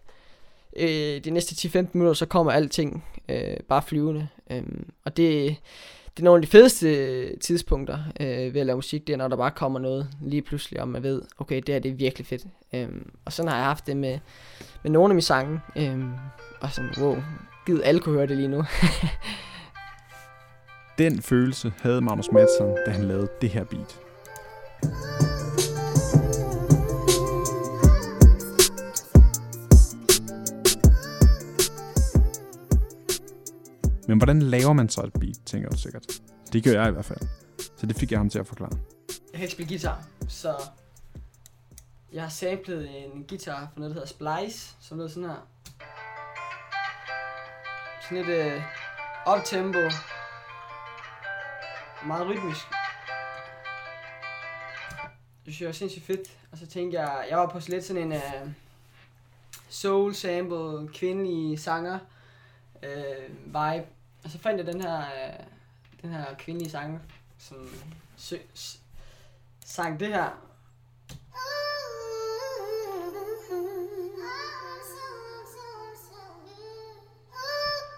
øh, 0.77 1.23
de 1.23 1.29
næste 1.31 1.67
10-15 1.79 1.87
minutter, 1.93 2.13
så 2.13 2.25
kommer 2.25 2.51
alting 2.51 3.05
øh, 3.29 3.57
bare 3.69 3.81
flyvende. 3.81 4.27
Øh, 4.51 4.63
og 5.05 5.17
det, 5.17 5.55
det 6.05 6.19
er 6.19 6.23
nogle 6.23 6.37
af 6.37 6.41
de 6.41 6.51
fedeste 6.51 7.39
tidspunkter 7.39 7.99
øh, 8.19 8.53
ved 8.53 8.61
at 8.61 8.65
lave 8.65 8.77
musik, 8.77 9.07
det 9.07 9.13
er, 9.13 9.17
når 9.17 9.27
der 9.27 9.37
bare 9.37 9.51
kommer 9.51 9.79
noget 9.79 10.07
lige 10.21 10.41
pludselig, 10.41 10.81
og 10.81 10.87
man 10.87 11.03
ved, 11.03 11.21
okay, 11.37 11.55
det 11.55 11.75
her 11.75 11.79
det 11.79 11.91
er 11.91 11.95
virkelig 11.95 12.27
fedt. 12.27 12.43
Øh, 12.73 12.89
og 13.25 13.33
sådan 13.33 13.49
har 13.49 13.57
jeg 13.57 13.65
haft 13.65 13.87
det 13.87 13.97
med, 13.97 14.19
med 14.83 14.91
nogle 14.91 15.11
af 15.11 15.15
mine 15.15 15.21
sange, 15.21 15.59
øh, 15.75 16.03
og 16.61 16.71
sådan, 16.71 16.91
wow, 17.01 17.17
givet 17.65 17.81
alle 17.85 17.99
kunne 17.99 18.15
høre 18.15 18.27
det 18.27 18.37
lige 18.37 18.47
nu. 18.47 18.63
Den 20.97 21.21
følelse 21.21 21.73
havde 21.81 22.01
Magnus 22.01 22.31
Madsen, 22.31 22.77
da 22.85 22.91
han 22.91 23.03
lavede 23.03 23.29
det 23.41 23.49
her 23.49 23.63
beat. 23.63 23.99
Men 34.07 34.17
hvordan 34.17 34.41
laver 34.41 34.73
man 34.73 34.89
så 34.89 35.01
et 35.01 35.13
beat, 35.13 35.35
tænker 35.45 35.69
du 35.69 35.77
sikkert. 35.77 36.05
Det 36.53 36.63
gør 36.63 36.71
jeg 36.71 36.89
i 36.89 36.91
hvert 36.91 37.05
fald. 37.05 37.19
Så 37.77 37.85
det 37.85 37.95
fik 37.95 38.11
jeg 38.11 38.19
ham 38.19 38.29
til 38.29 38.39
at 38.39 38.47
forklare. 38.47 38.77
Jeg 39.09 39.17
kan 39.33 39.41
ikke 39.41 39.51
spille 39.51 39.69
guitar, 39.69 40.03
så 40.27 40.55
jeg 42.13 42.21
har 42.21 42.29
samlet 42.29 43.05
en 43.05 43.25
guitar 43.29 43.59
fra 43.73 43.79
noget, 43.79 43.95
der 43.95 44.01
hedder 44.01 44.07
Splice, 44.07 44.75
som 44.79 44.97
lyder 44.97 45.09
sådan 45.09 45.29
her. 45.29 45.47
Sådan 48.01 48.17
lidt 48.17 48.27
øh, 48.27 48.61
up-tempo, 49.35 49.79
meget 52.07 52.27
rytmisk. 52.27 52.65
Det 55.45 55.53
synes 55.53 55.61
jeg 55.61 55.67
var 55.67 55.73
sindssygt 55.73 56.05
fedt. 56.05 56.29
Og 56.51 56.57
så 56.57 56.67
tænkte 56.67 57.01
jeg, 57.01 57.27
jeg 57.29 57.37
var 57.37 57.49
på 57.49 57.59
slet 57.59 57.85
sådan 57.85 58.11
en 58.11 58.11
uh, 58.11 58.49
soul 59.69 60.15
sample, 60.15 60.87
kvindelig 60.93 61.59
sanger 61.59 61.99
uh, 62.75 63.45
vibe. 63.45 63.87
Og 64.23 64.29
så 64.29 64.39
fandt 64.39 64.57
jeg 64.57 64.73
den 64.73 64.81
her, 64.81 64.99
uh, 64.99 65.45
den 66.01 66.09
her 66.09 66.25
kvindelige 66.37 66.71
sanger, 66.71 66.99
som 67.37 67.69
sø, 68.17 68.35
sang 69.65 69.99
det 69.99 70.07
her. 70.07 70.29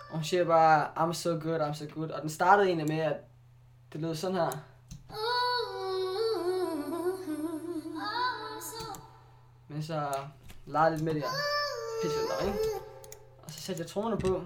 Og 0.10 0.14
hun 0.14 0.24
siger 0.24 0.46
bare, 0.46 0.88
I'm 0.98 1.14
so 1.14 1.30
good, 1.30 1.62
I'm 1.62 1.74
so 1.74 1.86
good. 1.94 2.10
Og 2.10 2.22
den 2.22 2.30
startede 2.30 2.68
egentlig 2.68 2.88
med, 2.88 3.00
at 3.00 3.18
det 3.94 4.02
lød 4.02 4.16
sådan 4.16 4.36
her. 4.36 4.52
Men 9.68 9.84
så 9.84 10.14
legede 10.66 10.92
lidt 10.92 11.04
med 11.04 11.14
det, 11.14 11.22
her 11.22 11.30
pisse 12.02 12.18
lidt, 12.18 12.48
ikke? 12.48 12.60
Og 13.44 13.52
så 13.52 13.62
satte 13.62 13.82
jeg 13.82 13.90
trommerne 13.90 14.18
på, 14.18 14.42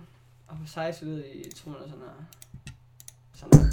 og 0.48 0.58
hun 0.58 0.68
sejse 0.68 1.06
ud 1.06 1.24
i 1.24 1.52
trommerne 1.56 1.90
sådan 1.90 2.04
her. 2.04 2.26
Sådan 3.34 3.60
her. 3.60 3.72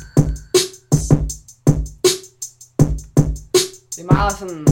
Det 3.96 4.04
er 4.04 4.12
meget 4.12 4.32
sådan 4.32 4.66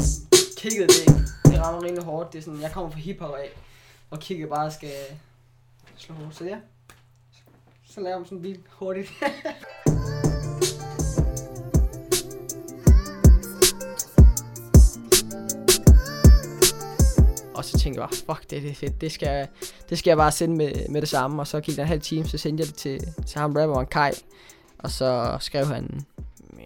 kicket, 0.56 0.88
det, 0.88 1.06
det 1.44 1.60
rammer 1.60 1.82
rimelig 1.82 2.04
hårdt. 2.04 2.32
Det 2.32 2.38
er 2.38 2.42
sådan, 2.42 2.60
jeg 2.60 2.72
kommer 2.72 2.90
fra 2.90 2.98
hiphop 2.98 3.34
af, 3.34 3.50
og 4.10 4.20
kigget 4.20 4.48
bare 4.48 4.70
skal 4.70 4.92
slå 5.96 6.14
hårdt. 6.14 6.36
Så 6.36 6.44
ja, 6.44 6.58
så 7.86 8.00
laver 8.00 8.18
man 8.18 8.24
sådan 8.24 8.38
en 8.38 8.42
bil 8.42 8.62
hurtigt. 8.68 9.10
Og 17.56 17.64
så 17.64 17.78
tænkte 17.78 18.00
jeg 18.00 18.08
bare, 18.08 18.36
fuck 18.36 18.50
det, 18.50 18.62
det 18.62 18.70
er 18.70 18.74
fedt, 18.74 19.00
det 19.00 19.12
skal, 19.12 19.48
det 19.90 19.98
skal 19.98 20.10
jeg 20.10 20.16
bare 20.16 20.32
sende 20.32 20.56
med, 20.56 20.88
med 20.88 21.00
det 21.00 21.08
samme. 21.08 21.42
Og 21.42 21.46
så 21.46 21.60
gik 21.60 21.76
der 21.76 21.82
en 21.82 21.88
halv 21.88 22.00
time, 22.00 22.24
så 22.24 22.38
sendte 22.38 22.60
jeg 22.60 22.68
det 22.68 22.74
til, 22.74 23.00
til 23.26 23.40
ham 23.40 23.52
rapperen 23.52 23.86
Kai. 23.86 24.10
Og 24.78 24.90
så 24.90 25.36
skrev 25.40 25.66
han, 25.66 26.00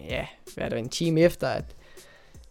ja, 0.09 0.25
hvad 0.55 0.65
er 0.65 0.69
det, 0.69 0.79
en 0.79 0.89
time 0.89 1.21
efter, 1.21 1.47
at 1.47 1.75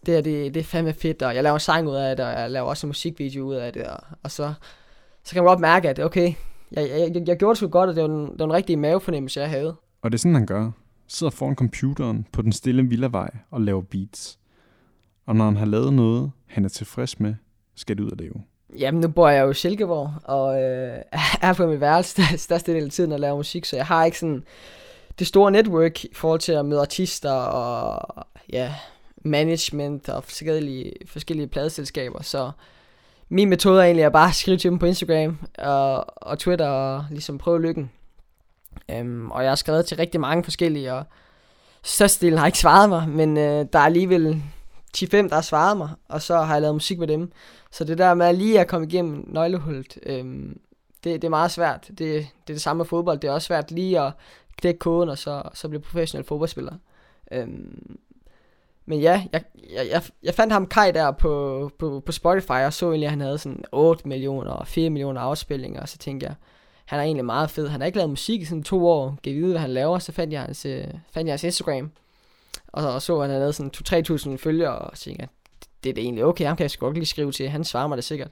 det 0.05 0.13
her, 0.13 0.21
det, 0.21 0.53
det 0.53 0.59
er 0.59 0.63
fandme 0.63 0.93
fedt, 0.93 1.21
og 1.21 1.35
jeg 1.35 1.43
laver 1.43 1.53
en 1.53 1.59
sang 1.59 1.87
ud 1.87 1.95
af 1.95 2.15
det, 2.15 2.25
og 2.25 2.31
jeg 2.31 2.51
laver 2.51 2.67
også 2.67 2.87
en 2.87 2.89
musikvideo 2.89 3.45
ud 3.45 3.55
af 3.55 3.73
det, 3.73 3.83
og, 3.83 3.99
og 4.23 4.31
så, 4.31 4.53
så 5.23 5.33
kan 5.33 5.43
man 5.43 5.49
godt 5.49 5.59
mærke, 5.59 5.89
at 5.89 5.99
okay, 5.99 6.33
jeg, 6.71 6.89
jeg, 6.89 7.11
jeg, 7.15 7.27
jeg 7.27 7.37
gjorde 7.37 7.49
det 7.49 7.57
sgu 7.57 7.67
godt, 7.67 7.89
og 7.89 7.95
det 7.95 8.03
var, 8.03 8.09
en, 8.09 8.27
det 8.27 8.39
var 8.39 8.45
en 8.45 8.53
rigtig 8.53 8.79
mavefornemmelse, 8.79 9.39
jeg 9.39 9.49
havde. 9.49 9.75
Og 10.01 10.11
det 10.11 10.17
er 10.17 10.19
sådan, 10.19 10.35
han 10.35 10.45
gør. 10.45 10.71
Sidder 11.07 11.31
foran 11.31 11.55
computeren 11.55 12.25
på 12.31 12.41
den 12.41 12.51
stille 12.51 12.83
villavej 12.83 13.29
og 13.51 13.61
laver 13.61 13.81
beats. 13.81 14.39
Og 15.25 15.35
når 15.35 15.45
han 15.45 15.57
har 15.57 15.65
lavet 15.65 15.93
noget, 15.93 16.31
han 16.45 16.65
er 16.65 16.69
tilfreds 16.69 17.19
med, 17.19 17.35
skal 17.81 17.97
det 17.97 18.03
ud 18.03 18.11
og 18.11 18.17
leve. 18.17 18.33
Jamen, 18.79 19.01
nu 19.01 19.07
bor 19.07 19.29
jeg 19.29 19.43
jo 19.45 19.49
i 19.49 19.53
Silkeborg, 19.53 20.13
og 20.23 20.63
øh, 20.63 20.97
er 21.41 21.53
på 21.53 21.67
mit 21.67 21.81
værelse 21.81 22.21
største 22.37 22.73
del 22.73 22.83
af 22.83 22.91
tiden 22.91 23.11
at 23.11 23.19
lave 23.19 23.37
musik, 23.37 23.65
så 23.65 23.75
jeg 23.75 23.85
har 23.85 24.05
ikke 24.05 24.19
sådan 24.19 24.43
det 25.19 25.27
store 25.27 25.51
network 25.51 26.05
i 26.05 26.13
forhold 26.13 26.39
til 26.39 26.51
at 26.51 26.65
møde 26.65 26.81
artister 26.81 27.31
og 27.31 28.25
ja, 28.53 28.73
management 29.25 30.09
og 30.09 30.23
forskellige, 30.23 30.93
forskellige 31.05 31.47
pladeselskaber, 31.47 32.23
så 32.23 32.51
min 33.29 33.49
metode 33.49 33.81
er 33.81 33.85
egentlig 33.85 34.05
at 34.05 34.11
bare 34.11 34.33
skrive 34.33 34.57
til 34.57 34.69
dem 34.69 34.79
på 34.79 34.85
Instagram 34.85 35.39
og, 35.57 36.23
og 36.27 36.39
Twitter 36.39 36.67
og 36.67 37.05
ligesom 37.09 37.37
prøve 37.37 37.61
lykken. 37.61 37.91
Um, 38.99 39.31
og 39.31 39.43
jeg 39.43 39.51
har 39.51 39.55
skrevet 39.55 39.85
til 39.85 39.97
rigtig 39.97 40.19
mange 40.21 40.43
forskellige, 40.43 40.93
og 40.93 41.03
størstedelen 41.83 42.39
har 42.39 42.45
ikke 42.45 42.57
svaret 42.57 42.89
mig, 42.89 43.09
men 43.09 43.37
øh, 43.37 43.65
der 43.73 43.79
er 43.79 43.83
alligevel 43.83 44.43
10-5, 44.97 45.15
der 45.15 45.33
har 45.33 45.41
svaret 45.41 45.77
mig, 45.77 45.89
og 46.07 46.21
så 46.21 46.37
har 46.37 46.53
jeg 46.53 46.61
lavet 46.61 46.75
musik 46.75 46.99
med 46.99 47.07
dem. 47.07 47.31
Så 47.71 47.83
det 47.83 47.97
der 47.97 48.13
med 48.13 48.33
lige 48.33 48.59
at 48.59 48.67
komme 48.67 48.87
igennem 48.87 49.25
nøglehullet, 49.27 49.97
øhm, 50.03 50.59
det, 51.03 51.21
det 51.21 51.23
er 51.23 51.29
meget 51.29 51.51
svært. 51.51 51.87
Det, 51.87 51.97
det 51.97 52.19
er 52.19 52.27
det 52.45 52.61
samme 52.61 52.77
med 52.77 52.85
fodbold. 52.85 53.19
Det 53.19 53.27
er 53.27 53.31
også 53.31 53.45
svært 53.45 53.71
lige 53.71 53.99
at 53.99 54.11
knække 54.57 54.79
koden, 54.79 55.09
og 55.09 55.17
så, 55.17 55.41
så 55.53 55.69
blive 55.69 55.81
professionel 55.81 56.27
fodboldspiller. 56.27 56.73
Øhm, 57.31 57.99
men 58.85 58.99
ja, 58.99 59.23
jeg, 59.33 59.43
jeg, 59.73 59.87
jeg, 59.89 60.03
jeg 60.23 60.33
fandt 60.33 60.53
ham 60.53 60.67
Kai 60.67 60.91
der 60.91 61.11
på, 61.11 61.71
på, 61.79 62.03
på 62.05 62.11
Spotify, 62.11 62.51
og 62.65 62.73
så 62.73 62.85
egentlig, 62.85 63.05
at 63.05 63.11
han 63.11 63.21
havde 63.21 63.37
sådan 63.37 63.63
8 63.71 64.07
millioner 64.07 64.51
og 64.51 64.67
4 64.67 64.89
millioner 64.89 65.21
afspilninger, 65.21 65.81
og 65.81 65.89
så 65.89 65.97
tænkte 65.97 66.25
jeg, 66.25 66.35
han 66.85 66.99
er 66.99 67.03
egentlig 67.03 67.25
meget 67.25 67.49
fed. 67.49 67.67
Han 67.67 67.81
har 67.81 67.85
ikke 67.85 67.97
lavet 67.97 68.09
musik 68.09 68.41
i 68.41 68.45
sådan 68.45 68.63
to 68.63 68.87
år, 68.87 69.17
gav 69.21 69.33
vide, 69.33 69.51
hvad 69.51 69.61
han 69.61 69.69
laver, 69.69 69.99
så 69.99 70.11
fandt 70.11 70.33
jeg 70.33 70.41
hans, 70.41 70.65
øh, 70.65 70.83
fandt 71.11 71.27
jeg 71.27 71.33
hans 71.33 71.43
Instagram, 71.43 71.91
og, 72.71 72.93
og 72.93 73.01
så, 73.01 73.19
at 73.19 73.29
han 73.29 73.39
havde 73.39 73.53
sådan 73.53 73.71
2-3.000 74.31 74.37
følgere, 74.37 74.77
og 74.77 74.97
så 74.97 75.03
tænkte 75.03 75.21
jeg, 75.21 75.29
det 75.83 75.89
er 75.89 75.93
det 75.93 76.03
egentlig 76.03 76.25
okay, 76.25 76.45
ham 76.45 76.57
kan 76.57 76.63
jeg 76.63 76.71
sgu 76.71 76.85
godt 76.85 76.95
lige 76.95 77.05
skrive 77.05 77.31
til, 77.31 77.49
han 77.49 77.63
svarer 77.63 77.87
mig 77.87 77.97
det 77.97 78.05
sikkert. 78.05 78.31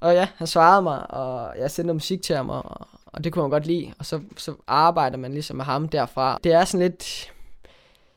Og 0.00 0.14
ja, 0.14 0.28
han 0.36 0.46
svarede 0.46 0.82
mig, 0.82 1.10
og 1.10 1.58
jeg 1.58 1.70
sendte 1.70 1.94
musik 1.94 2.22
til 2.22 2.36
ham, 2.36 2.50
og, 2.50 2.88
og 3.06 3.24
det 3.24 3.32
kunne 3.32 3.42
han 3.42 3.50
godt 3.50 3.66
lide, 3.66 3.92
og 3.98 4.06
så, 4.06 4.20
så 4.36 4.54
arbejder 4.66 5.16
man 5.16 5.32
ligesom 5.32 5.56
med 5.56 5.64
ham 5.64 5.88
derfra. 5.88 6.40
Det 6.44 6.52
er 6.52 6.64
sådan 6.64 6.86
lidt 6.86 7.32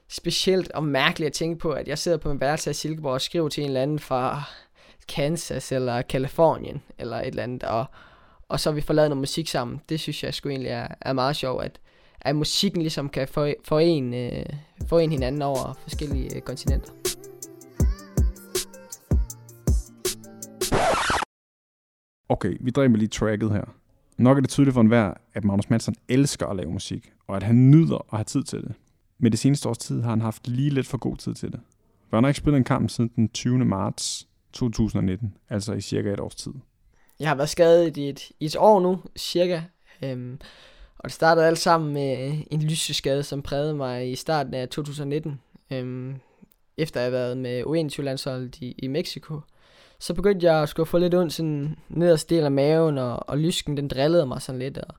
specielt 0.10 0.72
og 0.72 0.84
mærkeligt 0.84 1.28
at 1.28 1.34
tænke 1.34 1.60
på, 1.60 1.72
at 1.72 1.88
jeg 1.88 1.98
sidder 1.98 2.18
på 2.18 2.30
min 2.30 2.40
værelse 2.40 2.70
i 2.70 2.74
Silkeborg 2.74 3.14
og 3.14 3.22
skriver 3.22 3.50
til 3.50 3.64
en 3.64 3.70
eller 3.70 3.82
anden 3.82 4.00
fra 4.00 4.44
Kansas 5.08 5.72
eller 5.72 6.02
Kalifornien 6.02 6.84
eller 6.98 7.18
et 7.18 7.28
eller 7.28 7.44
andet, 7.44 7.64
og, 7.64 7.86
og 8.50 8.60
så 8.60 8.70
har 8.70 8.76
vi 8.76 8.82
får 8.82 8.94
lavet 8.94 9.10
noget 9.10 9.20
musik 9.20 9.48
sammen. 9.48 9.82
Det 9.90 10.00
synes 10.00 10.24
jeg 10.24 10.34
sgu 10.34 10.50
egentlig 10.50 10.72
er, 10.72 10.88
er 11.02 11.14
meget 11.14 11.36
sjovt, 11.36 11.64
at, 11.64 11.80
at 12.24 12.36
musikken 12.36 12.82
ligesom 12.82 13.10
kan 13.10 13.28
forene, 13.64 14.18
øh, 14.18 14.46
forene 14.88 15.12
hinanden 15.12 15.42
over 15.42 15.74
forskellige 15.82 16.36
øh, 16.36 16.42
kontinenter. 16.42 16.92
Okay, 22.30 22.58
vi 22.60 22.72
dræber 22.72 22.98
lige 22.98 23.08
tracket 23.08 23.52
her. 23.52 23.64
Nok 24.18 24.38
er 24.38 24.42
det 24.42 24.50
tydeligt 24.50 24.74
for 24.74 24.82
enhver, 24.82 25.14
at 25.34 25.44
Magnus 25.44 25.70
Madsen 25.70 25.96
elsker 26.10 26.48
at 26.48 26.56
lave 26.56 26.72
musik, 26.72 27.12
og 27.28 27.36
at 27.36 27.44
han 27.44 27.72
nyder 27.72 27.98
at 27.98 28.18
have 28.18 28.24
tid 28.24 28.44
til 28.44 28.62
det. 28.62 28.74
Med 29.18 29.32
det 29.32 29.40
seneste 29.40 29.70
års 29.70 29.78
tid 29.78 30.02
har 30.02 30.10
han 30.10 30.22
haft 30.22 30.48
lige 30.48 30.70
lidt 30.70 30.88
for 30.88 30.98
god 30.98 31.18
tid 31.18 31.34
til 31.34 31.52
det. 31.52 31.60
For 32.10 32.18
han 32.18 32.24
har 32.24 32.30
ikke 32.30 32.38
spillet 32.38 32.58
en 32.58 32.64
kamp 32.64 32.90
siden 32.90 33.12
den 33.16 33.30
20. 33.30 33.66
marts 33.66 34.28
2019, 34.54 35.38
altså 35.50 35.74
i 35.74 35.82
cirka 35.82 36.14
et 36.14 36.20
års 36.20 36.36
tid. 36.36 36.54
Jeg 37.20 37.28
har 37.28 37.36
været 37.36 37.50
skadet 37.50 37.98
i 37.98 38.10
et, 38.10 38.32
i 38.40 38.46
et 38.46 38.56
år 38.60 38.80
nu, 38.80 39.00
cirka. 39.18 39.62
Øhm, 40.04 40.40
og 41.04 41.10
det 41.10 41.12
startede 41.12 41.48
alt 41.48 41.60
sammen 41.60 41.94
med 41.94 42.38
en 42.52 42.62
lyseskade, 42.62 43.24
som 43.24 43.42
prægede 43.42 43.74
mig 43.74 44.12
i 44.12 44.16
starten 44.16 44.54
af 44.54 44.70
2019. 44.70 45.42
Øhm, 45.72 46.16
efter 46.78 47.00
at 47.00 47.04
have 47.04 47.12
været 47.12 47.38
med 47.38 47.64
U21-landsholdet 47.64 48.58
i, 48.62 48.76
i 48.78 48.88
Mexico. 48.88 49.40
Så 50.00 50.14
begyndte 50.14 50.46
jeg 50.46 50.62
at 50.62 50.70
skulle 50.70 50.86
få 50.86 50.98
lidt 50.98 51.16
ondt 51.16 51.34
sådan 51.34 51.78
nederst 51.90 52.30
del 52.30 52.44
af 52.44 52.52
maven, 52.52 52.98
og, 52.98 53.30
og 53.30 53.38
lysken 53.38 53.78
den 53.78 53.88
drillede 53.88 54.26
mig 54.26 54.42
sådan 54.42 54.60
lidt. 54.60 54.78
Og 54.78 54.96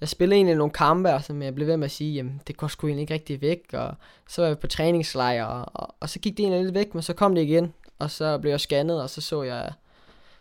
jeg 0.00 0.08
spillede 0.08 0.36
egentlig 0.36 0.56
nogle 0.56 0.72
kampe, 0.72 1.14
og 1.14 1.24
som 1.24 1.42
jeg 1.42 1.54
blev 1.54 1.66
ved 1.66 1.76
med 1.76 1.84
at 1.84 1.90
sige, 1.90 2.14
jamen 2.14 2.40
det 2.46 2.56
går 2.56 2.66
sgu 2.68 2.86
egentlig 2.86 3.02
ikke 3.02 3.14
rigtig 3.14 3.40
væk. 3.40 3.60
Og 3.72 3.94
så 4.28 4.42
var 4.42 4.48
jeg 4.48 4.58
på 4.58 4.66
træningslejr, 4.66 5.44
og, 5.44 5.66
og, 5.74 5.94
og 6.00 6.08
så 6.08 6.18
gik 6.18 6.36
det 6.36 6.42
egentlig 6.42 6.64
lidt 6.64 6.74
væk, 6.74 6.94
men 6.94 7.02
så 7.02 7.12
kom 7.12 7.34
det 7.34 7.42
igen. 7.42 7.74
Og 7.98 8.10
så 8.10 8.38
blev 8.38 8.50
jeg 8.50 8.60
scannet, 8.60 9.02
og 9.02 9.10
så 9.10 9.20
så 9.20 9.42
jeg, 9.42 9.72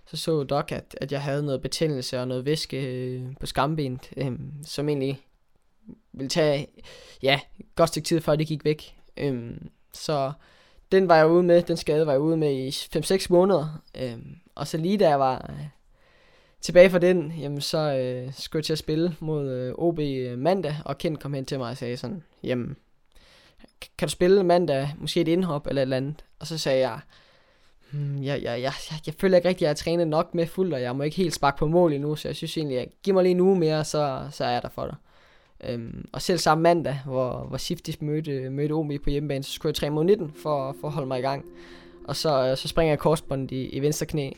så 0.08 0.18
så 0.18 0.44
Doc, 0.44 0.72
at, 0.72 0.98
at 1.02 1.12
jeg 1.12 1.22
havde 1.22 1.44
noget 1.44 1.62
betændelse 1.62 2.20
og 2.20 2.28
noget 2.28 2.46
væske 2.46 2.86
øh, 2.86 3.22
på 3.40 3.46
skambenet, 3.46 4.10
øh, 4.18 4.32
som 4.64 4.90
egentlig 4.90 5.22
ville 6.14 6.30
tage, 6.30 6.68
ja, 7.24 7.40
et 7.60 7.66
godt 7.76 7.90
stykke 7.90 8.06
tid, 8.06 8.22
før 8.22 8.36
det 8.36 8.48
gik 8.48 8.66
væk. 8.66 8.96
Øh, 9.18 9.52
så 9.94 10.32
den 10.92 11.10
var 11.10 11.16
jeg 11.16 11.28
ude 11.28 11.44
med, 11.44 11.62
den 11.62 11.78
skade 11.78 12.06
var 12.06 12.12
jeg 12.12 12.22
ude 12.22 12.38
med 12.38 12.54
i 12.54 12.70
5-6 12.70 13.28
måneder. 13.30 13.82
Øh, 13.96 14.18
og 14.56 14.68
så 14.68 14.78
lige 14.78 14.98
da 14.98 15.10
jeg 15.10 15.20
var 15.20 15.46
øh, 15.50 15.66
tilbage 16.62 16.90
fra 16.90 17.00
den, 17.00 17.34
jamen 17.40 17.62
så 17.62 17.78
øh, 17.78 18.34
skulle 18.34 18.60
jeg 18.60 18.66
til 18.66 18.74
at 18.74 18.80
spille 18.80 19.16
mod 19.20 19.52
øh, 19.52 19.74
OB 19.78 20.00
øh, 20.00 20.38
mandag, 20.40 20.76
og 20.86 20.98
Kent 20.98 21.20
kom 21.20 21.34
hen 21.34 21.46
til 21.46 21.60
mig 21.60 21.70
og 21.70 21.78
sagde 21.78 21.98
sådan, 21.98 22.24
jamen, 22.44 22.76
kan 23.98 24.08
du 24.08 24.12
spille 24.12 24.44
mandag, 24.44 24.94
måske 24.98 25.22
et 25.22 25.28
indhop 25.28 25.68
eller 25.68 25.82
et 25.82 25.84
eller 25.84 25.98
andet? 25.98 26.26
Og 26.40 26.48
så 26.48 26.58
sagde 26.58 26.80
jeg, 26.80 27.00
hmm, 27.92 28.24
jeg, 28.24 28.44
jeg, 28.44 28.62
jeg, 28.62 28.74
jeg, 28.92 29.00
jeg 29.06 29.14
føler 29.14 29.38
ikke 29.38 29.50
rigtig, 29.50 29.66
at 29.66 29.68
jeg 29.68 29.70
har 29.70 29.76
trænet 29.76 30.08
nok 30.08 30.36
med 30.36 30.48
fuld, 30.48 30.74
og 30.74 30.82
jeg 30.82 30.96
må 30.96 31.04
ikke 31.04 31.18
helt 31.18 31.34
sparke 31.34 31.58
på 31.58 31.68
mål 31.68 31.94
endnu, 31.94 32.16
så 32.16 32.28
jeg 32.28 32.36
synes 32.36 32.58
egentlig, 32.58 32.80
at 32.80 32.88
giv 33.04 33.14
mig 33.14 33.24
lige 33.24 33.32
en 33.32 33.40
uge 33.40 33.60
mere, 33.60 33.86
så, 33.86 34.28
så 34.32 34.46
er 34.46 34.50
jeg 34.50 34.62
der 34.62 34.70
for 34.70 34.86
dig. 34.86 34.96
Øhm, 35.64 36.06
og 36.14 36.22
selv 36.22 36.38
samme 36.38 36.62
mandag, 36.62 37.00
hvor, 37.06 37.46
hvor 37.48 37.58
Siftis 37.58 38.02
mødte, 38.02 38.50
mødte 38.50 38.74
OB 38.74 38.92
på 39.04 39.10
hjemmebane, 39.10 39.44
så 39.44 39.52
skulle 39.52 39.70
jeg 39.70 39.76
træne 39.76 39.96
mod 39.96 40.04
19 40.04 40.32
for, 40.32 40.76
for 40.82 40.88
at 40.88 40.94
holde 40.94 41.08
mig 41.08 41.20
i 41.20 41.22
gang. 41.22 41.46
Og 42.08 42.16
så, 42.16 42.56
så 42.56 42.68
springer 42.68 42.92
jeg 42.92 43.00
korsbåndet 43.00 43.52
i, 43.52 43.66
i 43.66 43.80
venstre 43.80 44.06
knæ. 44.06 44.32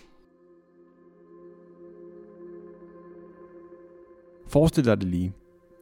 Forestil 4.47 4.85
dig 4.85 4.97
det 4.97 5.07
lige. 5.07 5.33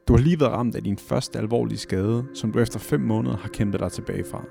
Du 0.07 0.13
har 0.13 0.23
lige 0.23 0.39
været 0.39 0.51
ramt 0.51 0.75
af 0.75 0.83
din 0.83 0.97
første 0.97 1.39
alvorlige 1.39 1.77
skade, 1.77 2.25
som 2.33 2.51
du 2.51 2.59
efter 2.59 2.79
5 2.79 3.01
måneder 3.01 3.37
har 3.37 3.49
kæmpet 3.49 3.79
dig 3.79 3.91
tilbage 3.91 4.23
fra. 4.31 4.43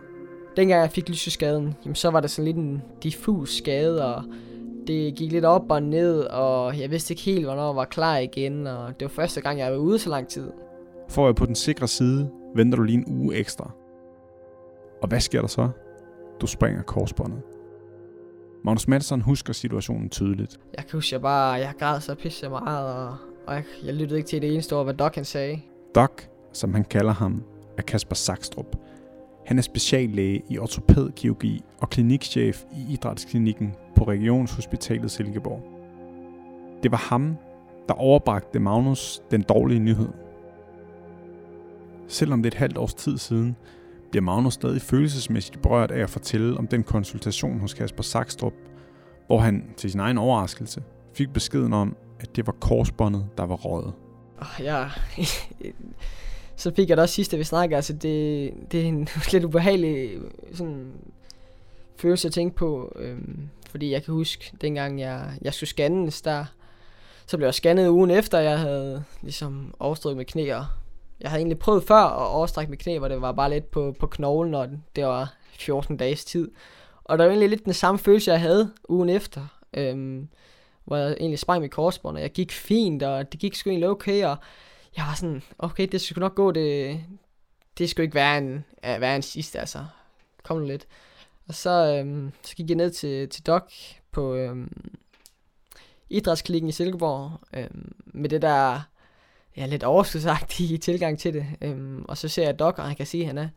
Dengang 0.57 0.81
jeg 0.81 0.91
fik 0.91 1.09
lyseskaden, 1.09 1.75
jamen, 1.85 1.95
så 1.95 2.11
var 2.11 2.21
det 2.21 2.31
sådan 2.31 2.45
lidt 2.45 2.57
en 2.57 2.83
diffus 3.03 3.57
skade, 3.57 4.15
og 4.15 4.25
det 4.87 5.15
gik 5.15 5.33
lidt 5.33 5.45
op 5.45 5.71
og 5.71 5.83
ned, 5.83 6.21
og 6.21 6.81
jeg 6.81 6.91
vidste 6.91 7.13
ikke 7.13 7.23
helt, 7.23 7.45
hvornår 7.45 7.67
jeg 7.67 7.77
var 7.77 7.85
klar 7.85 8.17
igen, 8.17 8.67
og 8.67 9.01
det 9.01 9.05
var 9.05 9.09
første 9.09 9.41
gang, 9.41 9.59
jeg 9.59 9.73
var 9.73 9.79
ude 9.79 9.99
så 9.99 10.11
lang 10.11 10.29
tid. 10.29 10.51
For 11.09 11.23
at 11.23 11.27
være 11.27 11.35
på 11.35 11.47
den 11.47 11.55
sikre 11.55 11.89
side, 11.89 12.31
venter 12.55 12.77
du 12.77 12.83
lige 12.83 12.99
en 12.99 13.05
uge 13.07 13.35
ekstra. 13.35 13.71
Og 15.03 15.09
hvad 15.09 15.21
sker 15.21 15.41
der 15.41 15.49
så? 15.49 15.69
Du 16.41 16.47
springer 16.47 16.83
korsbåndet. 16.83 17.43
Magnus 18.65 18.89
Madsen 18.89 19.21
husker 19.21 19.53
situationen 19.53 20.09
tydeligt. 20.09 20.59
Jeg 20.77 20.85
kan 20.85 20.93
huske, 20.93 21.15
jeg 21.15 21.23
bare, 21.23 21.53
jeg 21.53 21.73
græd 21.79 22.01
så 22.01 22.15
pisse 22.15 22.49
meget, 22.49 22.95
og, 22.95 23.17
og 23.47 23.55
jeg, 23.55 23.65
jeg 23.85 23.95
lyttede 23.95 24.19
ikke 24.19 24.29
til 24.29 24.43
det 24.43 24.53
eneste 24.53 24.77
ord, 24.77 24.85
hvad 24.85 24.95
Doc 24.95 25.15
han 25.15 25.25
sagde. 25.25 25.61
Doc, 25.95 26.11
som 26.53 26.75
han 26.75 26.85
kalder 26.85 27.13
ham, 27.13 27.43
er 27.79 27.83
Kasper 27.83 28.15
Sakstrup. 28.15 28.77
Han 29.47 29.59
er 29.59 29.63
speciallæge 29.63 30.43
i 30.49 30.59
ortopædkirurgi 30.59 31.65
og 31.79 31.91
klinikchef 31.91 32.65
i 32.73 32.93
idrætsklinikken 32.93 33.75
på 33.97 34.05
Regionshospitalet 34.05 35.11
Silkeborg. 35.11 35.63
Det 36.83 36.91
var 36.91 36.97
ham, 36.97 37.37
der 37.89 37.95
overbragte 37.95 38.59
Magnus 38.59 39.23
den 39.31 39.43
dårlige 39.43 39.81
nyhed. 39.81 40.09
selvom 42.09 42.43
det 42.43 42.53
er 42.53 42.57
et 42.57 42.59
halvt 42.59 42.79
års 42.79 42.95
tid 42.95 43.19
siden, 43.19 43.57
bliver 44.11 44.23
Magnus 44.23 44.55
stadig 44.55 44.83
følelsesmæssigt 44.83 45.63
berørt 45.63 45.91
af 45.91 46.03
at 46.03 46.11
fortælle 46.11 46.59
om 46.59 46.67
den 46.67 46.83
konsultation 46.83 47.61
hos 47.61 47.75
Kasper 47.75 48.03
Sakstrup, 48.03 48.53
hvor 49.27 49.39
han 49.39 49.65
til 49.77 49.91
sin 49.91 50.01
egen 50.01 50.19
overraskelse 50.19 50.83
fik 51.15 51.33
beskeden 51.33 51.73
om, 51.73 51.97
at 52.21 52.37
det 52.37 52.47
var 52.47 52.53
korsbåndet, 52.53 53.27
der 53.39 53.47
var 53.47 53.57
røget. 53.57 53.93
Oh, 54.41 54.65
ja, 54.65 54.85
så 56.57 56.73
fik 56.75 56.89
jeg 56.89 56.97
det 56.97 57.03
også 57.03 57.15
sidste, 57.15 57.39
vi 57.39 57.45
snakkede. 57.45 57.77
Altså, 57.77 57.93
det, 57.93 58.53
det 58.73 58.81
er 58.81 58.85
en 58.85 59.09
lidt 59.33 59.45
ubehagelig 59.45 60.19
sådan, 60.53 60.93
følelse 61.97 62.29
at 62.29 62.35
tænke 62.35 62.57
på. 62.57 62.93
Øhm, 62.97 63.49
fordi 63.71 63.91
jeg 63.91 64.03
kan 64.03 64.15
huske, 64.15 64.53
dengang 64.61 65.01
jeg, 65.01 65.31
jeg 65.43 65.55
skulle 65.55 65.69
scannes, 65.69 66.23
der, 66.23 66.45
så 67.27 67.37
blev 67.37 67.47
jeg 67.47 67.55
scannet 67.55 67.89
ugen 67.89 68.11
efter, 68.11 68.39
jeg 68.39 68.59
havde 68.59 69.05
ligesom 69.23 69.75
overstrykket 69.79 70.17
med 70.17 70.25
knæ. 70.25 70.55
Og 70.55 70.67
jeg 71.21 71.31
havde 71.31 71.41
egentlig 71.41 71.59
prøvet 71.59 71.85
før 71.85 72.03
at 72.03 72.27
overstrække 72.27 72.71
med 72.71 72.79
knæ, 72.79 72.99
hvor 72.99 73.09
det 73.09 73.21
var 73.21 73.33
bare 73.33 73.51
lidt 73.51 73.71
på, 73.71 73.95
på 73.99 74.07
knoglen, 74.07 74.55
og 74.55 74.69
det 74.97 75.05
var 75.05 75.35
14 75.59 75.97
dages 75.97 76.25
tid. 76.25 76.51
Og 77.05 77.19
der 77.19 77.25
var 77.25 77.31
egentlig 77.31 77.49
lidt 77.49 77.65
den 77.65 77.73
samme 77.73 77.99
følelse, 77.99 78.31
jeg 78.31 78.41
havde 78.41 78.71
ugen 78.89 79.09
efter. 79.09 79.47
Øhm, 79.75 80.29
hvor 80.85 80.97
jeg 80.97 81.17
egentlig 81.21 81.39
sprang 81.39 81.61
med 81.61 81.69
korsbånd, 81.69 82.17
og 82.17 82.23
jeg 82.23 82.31
gik 82.31 82.53
fint, 82.53 83.03
og 83.03 83.33
det 83.33 83.41
gik 83.41 83.55
sgu 83.55 83.71
egentlig 83.71 83.89
okay, 83.89 84.25
og 84.25 84.37
jeg 84.97 85.05
var 85.05 85.15
sådan, 85.15 85.43
okay, 85.59 85.89
det 85.93 86.01
skulle 86.01 86.21
nok 86.21 86.35
gå, 86.35 86.53
det, 86.53 87.01
det 87.79 87.91
skulle 87.91 88.05
ikke 88.05 88.15
være 88.15 88.39
en, 88.39 88.65
være 88.83 89.17
en 89.17 89.23
sidste, 89.23 89.61
altså. 89.61 89.87
Kom 90.43 90.59
nu 90.59 90.67
lidt. 90.67 90.87
Og 91.49 91.55
så, 91.55 91.97
øhm, 91.99 92.33
så 92.43 92.57
gik 92.57 92.69
jeg 92.69 92.77
ned 92.77 92.91
til, 92.91 93.29
til 93.29 93.47
Doc 93.47 93.73
på 94.13 94.35
øhm, 94.35 94.95
idrætsklikken 96.11 96.69
i 96.69 96.73
Silkeborg, 96.73 97.41
øhm, 97.53 97.93
med 98.05 98.31
det 98.31 98.43
der, 98.43 98.81
ja, 99.57 99.67
lidt 99.67 99.85
overskudsagtige 99.85 100.79
tilgang 100.89 101.19
til 101.19 101.35
det. 101.35 101.47
Øhm, 101.61 102.05
og 102.09 102.17
så 102.17 102.29
ser 102.29 102.45
jeg 102.45 102.59
Doc, 102.59 102.75
og 102.79 102.85
han 102.85 102.97
kan 102.97 103.07
sige, 103.07 103.23
at 103.23 103.27
han 103.27 103.39
er, 103.39 103.49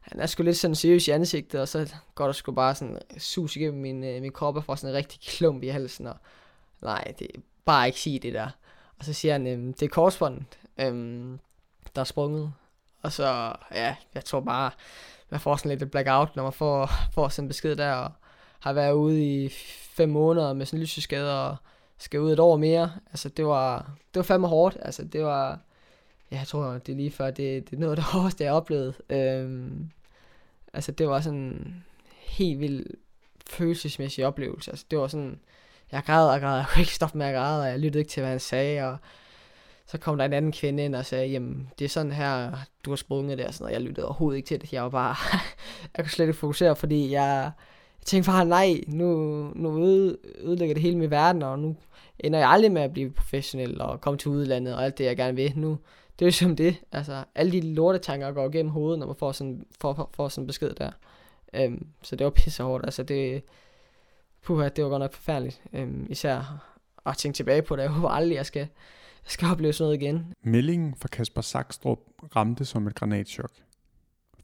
han 0.00 0.20
er 0.20 0.26
sgu 0.26 0.42
lidt 0.42 0.56
sådan 0.56 0.74
seriøs 0.74 1.08
i 1.08 1.10
ansigtet, 1.10 1.60
og 1.60 1.68
så 1.68 1.94
går 2.14 2.24
der 2.24 2.32
sgu 2.32 2.52
bare 2.52 2.74
sådan 2.74 2.98
sus 3.18 3.56
igennem 3.56 3.80
min, 3.80 4.04
øh, 4.04 4.22
min 4.22 4.32
krop, 4.32 4.56
og 4.56 4.64
får 4.64 4.74
sådan 4.74 4.90
en 4.90 4.96
rigtig 4.96 5.20
klump 5.20 5.62
i 5.62 5.68
halsen, 5.68 6.06
og 6.06 6.16
nej, 6.82 7.14
det 7.18 7.26
er 7.34 7.40
bare 7.64 7.86
ikke 7.86 8.00
sige 8.00 8.18
det 8.18 8.34
der. 8.34 8.48
Og 8.98 9.04
så 9.04 9.12
siger 9.12 9.32
han, 9.32 9.46
øhm, 9.46 9.72
det 9.74 9.82
er 9.82 9.88
korsbåndet, 9.88 10.58
øhm, 10.80 11.38
der 11.94 12.00
er 12.00 12.04
sprunget. 12.04 12.52
Og 13.02 13.12
så, 13.12 13.52
ja, 13.74 13.96
jeg 14.14 14.24
tror 14.24 14.40
bare, 14.40 14.70
man 15.30 15.40
får 15.40 15.56
sådan 15.56 15.68
lidt 15.68 15.82
et 15.82 15.90
blackout, 15.90 16.36
når 16.36 16.42
man 16.42 16.52
får, 16.52 16.90
får 17.14 17.28
sådan 17.28 17.44
en 17.44 17.48
besked 17.48 17.76
der, 17.76 17.92
og 17.92 18.12
har 18.60 18.72
været 18.72 18.92
ude 18.92 19.44
i 19.44 19.48
fem 19.80 20.08
måneder 20.08 20.52
med 20.52 20.66
sådan 20.66 20.78
en 20.78 20.82
lyseskade, 20.82 21.48
og 21.48 21.56
skal 21.98 22.20
ud 22.20 22.32
et 22.32 22.40
år 22.40 22.56
mere. 22.56 22.92
Altså, 23.10 23.28
det 23.28 23.46
var, 23.46 23.78
det 24.14 24.16
var 24.16 24.22
fandme 24.22 24.48
hårdt. 24.48 24.76
Altså, 24.82 25.04
det 25.04 25.24
var, 25.24 25.60
ja, 26.30 26.38
jeg 26.38 26.46
tror, 26.46 26.64
det 26.64 26.92
er 26.92 26.96
lige 26.96 27.10
før, 27.10 27.26
det, 27.26 27.70
det 27.70 27.76
er 27.76 27.80
noget 27.80 27.92
af 27.92 27.96
det 27.96 28.04
hårdeste, 28.12 28.44
jeg 28.44 28.52
har 28.52 28.56
oplevet. 28.56 28.94
Øhm, 29.10 29.90
altså, 30.72 30.92
det 30.92 31.08
var 31.08 31.20
sådan 31.20 31.38
en 31.38 31.84
helt 32.18 32.60
vild 32.60 32.86
følelsesmæssig 33.50 34.26
oplevelse. 34.26 34.70
Altså, 34.70 34.86
det 34.90 34.98
var 34.98 35.06
sådan, 35.06 35.40
jeg 35.92 36.02
græd 36.06 36.28
og 36.28 36.40
græd, 36.40 36.56
jeg 36.56 36.66
kunne 36.68 36.82
ikke 36.82 36.94
stoppe 36.94 37.18
med 37.18 37.26
at 37.26 37.34
græde, 37.34 37.62
og 37.62 37.68
jeg 37.68 37.78
lyttede 37.78 37.98
ikke 37.98 38.10
til, 38.10 38.20
hvad 38.20 38.30
han 38.30 38.40
sagde, 38.40 38.82
og 38.88 38.98
så 39.90 39.98
kom 39.98 40.18
der 40.18 40.24
en 40.24 40.32
anden 40.32 40.52
kvinde 40.52 40.84
ind 40.84 40.94
og 40.94 41.06
sagde, 41.06 41.26
jamen, 41.26 41.70
det 41.78 41.84
er 41.84 41.88
sådan 41.88 42.12
her, 42.12 42.52
du 42.84 42.90
har 42.90 42.96
sprunget 42.96 43.38
der, 43.38 43.50
sådan, 43.50 43.66
og 43.66 43.72
jeg 43.72 43.80
lyttede 43.80 44.06
overhovedet 44.06 44.36
ikke 44.36 44.46
til 44.46 44.60
det. 44.60 44.72
Jeg 44.72 44.82
var 44.82 44.88
bare, 44.88 45.16
jeg 45.96 46.04
kunne 46.04 46.10
slet 46.10 46.26
ikke 46.26 46.38
fokusere, 46.38 46.76
fordi 46.76 47.10
jeg, 47.10 47.52
jeg 48.00 48.06
tænkte 48.06 48.30
bare, 48.30 48.44
nej, 48.44 48.80
nu, 48.86 49.06
nu 49.54 49.78
ødelægger 50.38 50.74
det 50.74 50.82
hele 50.82 50.98
min 50.98 51.10
verden, 51.10 51.42
og 51.42 51.58
nu 51.58 51.76
ender 52.18 52.38
jeg 52.38 52.48
aldrig 52.48 52.72
med 52.72 52.82
at 52.82 52.92
blive 52.92 53.10
professionel 53.10 53.80
og 53.80 54.00
komme 54.00 54.18
til 54.18 54.30
udlandet 54.30 54.74
og 54.74 54.84
alt 54.84 54.98
det, 54.98 55.04
jeg 55.04 55.16
gerne 55.16 55.36
vil. 55.36 55.52
Nu, 55.56 55.78
det 56.18 56.24
er 56.24 56.26
jo 56.26 56.32
som 56.32 56.56
det. 56.56 56.76
Altså, 56.92 57.24
alle 57.34 57.52
de 57.52 57.60
lortetanker 57.60 58.32
går 58.32 58.48
igennem 58.48 58.72
hovedet, 58.72 58.98
når 58.98 59.06
man 59.06 59.16
får 59.16 59.32
sådan, 59.32 59.66
får, 59.80 60.10
får, 60.14 60.28
sådan 60.28 60.42
en 60.42 60.46
besked 60.46 60.74
der. 60.74 60.90
Øhm, 61.54 61.86
så 62.02 62.16
det 62.16 62.24
var 62.24 62.30
pisse 62.30 62.62
hårdt. 62.62 62.84
Altså, 62.84 63.02
det, 63.02 63.42
puha, 64.42 64.68
det 64.68 64.84
var 64.84 64.90
godt 64.90 65.00
nok 65.00 65.12
forfærdeligt. 65.12 65.62
Øhm, 65.72 66.06
især 66.10 66.66
at 67.06 67.16
tænke 67.16 67.36
tilbage 67.36 67.62
på 67.62 67.76
det. 67.76 67.82
Jeg 67.82 67.90
håber 67.90 68.08
aldrig, 68.08 68.36
jeg 68.36 68.46
skal, 68.46 68.68
skal 69.32 69.48
opleve 69.48 69.72
sådan 69.72 69.86
noget 69.86 70.02
igen. 70.02 70.34
Meldingen 70.42 70.94
fra 70.94 71.08
Kasper 71.08 71.40
Sakstrup 71.40 71.98
ramte 72.36 72.64
som 72.64 72.86
et 72.86 72.94
granatschok. 72.94 73.50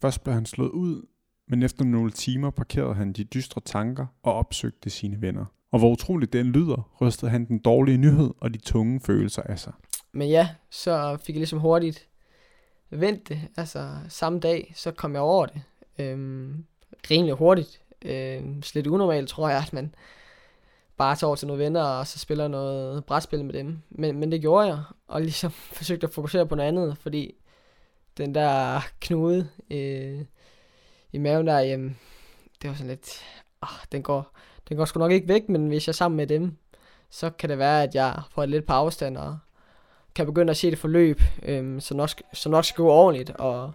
Først 0.01 0.25
blev 0.25 0.35
han 0.35 0.47
slået 0.47 0.71
ud, 0.71 1.07
men 1.49 1.63
efter 1.63 1.85
nogle 1.85 2.11
timer 2.11 2.51
parkerede 2.51 2.95
han 2.95 3.13
de 3.13 3.25
dystre 3.25 3.61
tanker 3.61 4.07
og 4.23 4.35
opsøgte 4.35 4.91
sine 4.91 5.21
venner. 5.21 5.45
Og 5.73 5.79
hvor 5.79 5.91
utroligt 5.91 6.33
den 6.33 6.47
lyder, 6.47 6.97
rystede 7.01 7.31
han 7.31 7.45
den 7.45 7.59
dårlige 7.59 7.99
nyhed 7.99 8.31
og 8.41 8.55
de 8.55 8.59
tunge 8.59 9.01
følelser 9.01 9.43
af 9.43 9.59
sig. 9.59 9.73
Men 10.13 10.29
ja, 10.29 10.49
så 10.71 11.17
fik 11.23 11.35
jeg 11.35 11.41
ligesom 11.41 11.59
hurtigt 11.59 12.09
vendt 12.91 13.29
det. 13.29 13.41
Altså 13.57 13.97
samme 14.09 14.41
dag, 14.41 14.73
så 14.77 14.91
kom 14.91 15.13
jeg 15.13 15.23
over 15.23 15.47
det. 15.47 15.63
Øhm, 15.99 16.65
rimelig 17.11 17.35
hurtigt. 17.35 17.81
Øhm, 18.03 18.63
slet 18.63 18.87
unormalt, 18.87 19.29
tror 19.29 19.49
jeg, 19.49 19.59
at 19.59 19.73
man 19.73 19.95
bare 20.97 21.17
tager 21.17 21.29
over 21.29 21.37
til 21.37 21.49
nogle 21.49 21.65
venner, 21.65 21.83
og 21.83 22.07
så 22.07 22.19
spiller 22.19 22.49
noget 22.49 23.05
brætspil 23.05 23.45
med 23.45 23.55
dem. 23.55 23.79
Men, 23.91 24.19
men 24.21 24.33
det 24.33 24.41
gjorde 24.41 24.67
jeg, 24.67 24.83
og 25.09 25.21
ligesom 25.21 25.51
forsøgte 25.79 26.07
at 26.07 26.13
fokusere 26.13 26.47
på 26.47 26.55
noget 26.55 26.69
andet, 26.69 26.99
fordi 27.01 27.35
den 28.19 28.35
der 28.35 28.81
knude 29.01 29.49
øh, 29.71 30.21
i 31.13 31.19
maven 31.19 31.47
der, 31.47 31.59
jamen, 31.59 31.99
det 32.63 32.71
var 32.71 32.77
sådan 32.77 32.91
lidt, 32.91 33.23
åh, 33.63 33.69
den 33.93 34.03
går, 34.03 34.37
den 34.69 34.77
går 34.77 34.85
sgu 34.85 34.99
nok 34.99 35.13
ikke 35.13 35.29
væk, 35.29 35.49
men 35.49 35.69
hvis 35.69 35.87
jeg 35.87 35.91
er 35.91 35.95
sammen 35.95 36.17
med 36.17 36.27
dem, 36.27 36.57
så 37.11 37.31
kan 37.31 37.49
det 37.49 37.59
være, 37.59 37.83
at 37.83 37.95
jeg 37.95 38.23
får 38.31 38.47
lidt 38.47 38.67
på 38.67 38.73
afstand, 38.73 39.17
og 39.17 39.39
kan 40.15 40.27
begynde 40.27 40.51
at 40.51 40.57
se 40.57 40.71
det 40.71 40.79
forløb, 40.79 41.21
øh, 41.43 41.81
så, 41.81 41.95
nok, 41.95 42.11
så 42.33 42.49
nok 42.49 42.65
skal 42.65 42.83
gå 42.83 42.91
ordentligt, 42.91 43.31
og, 43.31 43.73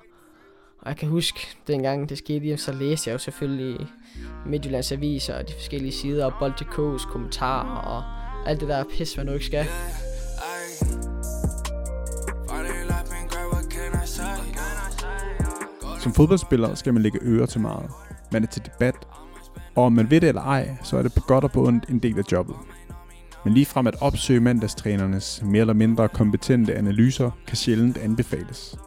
og 0.81 0.89
jeg 0.89 0.97
kan 0.97 1.09
huske, 1.09 1.39
dengang 1.67 2.09
det 2.09 2.17
skete, 2.17 2.57
så 2.57 2.71
læste 2.71 3.09
jeg 3.09 3.13
jo 3.13 3.17
selvfølgelig 3.17 3.87
Midtjyllands 4.45 4.91
Aviser 4.91 5.35
og 5.35 5.47
de 5.47 5.53
forskellige 5.53 5.91
sider, 5.91 6.25
og 6.25 6.33
Bold.dk's 6.39 7.11
kommentarer, 7.11 7.75
og 7.75 8.03
alt 8.49 8.59
det 8.59 8.69
der 8.69 8.83
pis, 8.97 9.17
man 9.17 9.25
nu 9.25 9.31
ikke 9.31 9.45
skal. 9.45 9.65
Som 15.99 16.13
fodboldspiller 16.13 16.75
skal 16.75 16.93
man 16.93 17.03
lægge 17.03 17.19
ører 17.21 17.45
til 17.45 17.61
meget. 17.61 17.91
Man 18.31 18.43
er 18.43 18.47
til 18.47 18.65
debat, 18.65 18.95
og 19.75 19.83
om 19.83 19.93
man 19.93 20.11
ved 20.11 20.21
det 20.21 20.29
eller 20.29 20.41
ej, 20.41 20.77
så 20.83 20.97
er 20.97 21.01
det 21.01 21.13
på 21.13 21.21
godt 21.27 21.43
og 21.43 21.51
på 21.51 21.67
ondt 21.67 21.89
en 21.89 21.99
del 21.99 22.19
af 22.19 22.23
jobbet. 22.31 22.55
Men 23.45 23.53
lige 23.53 23.65
frem 23.65 23.87
at 23.87 24.01
opsøge 24.01 24.39
mandagstrænernes 24.39 25.41
mere 25.45 25.61
eller 25.61 25.73
mindre 25.73 26.09
kompetente 26.09 26.75
analyser 26.75 27.31
kan 27.47 27.57
sjældent 27.57 27.97
anbefales. 27.97 28.77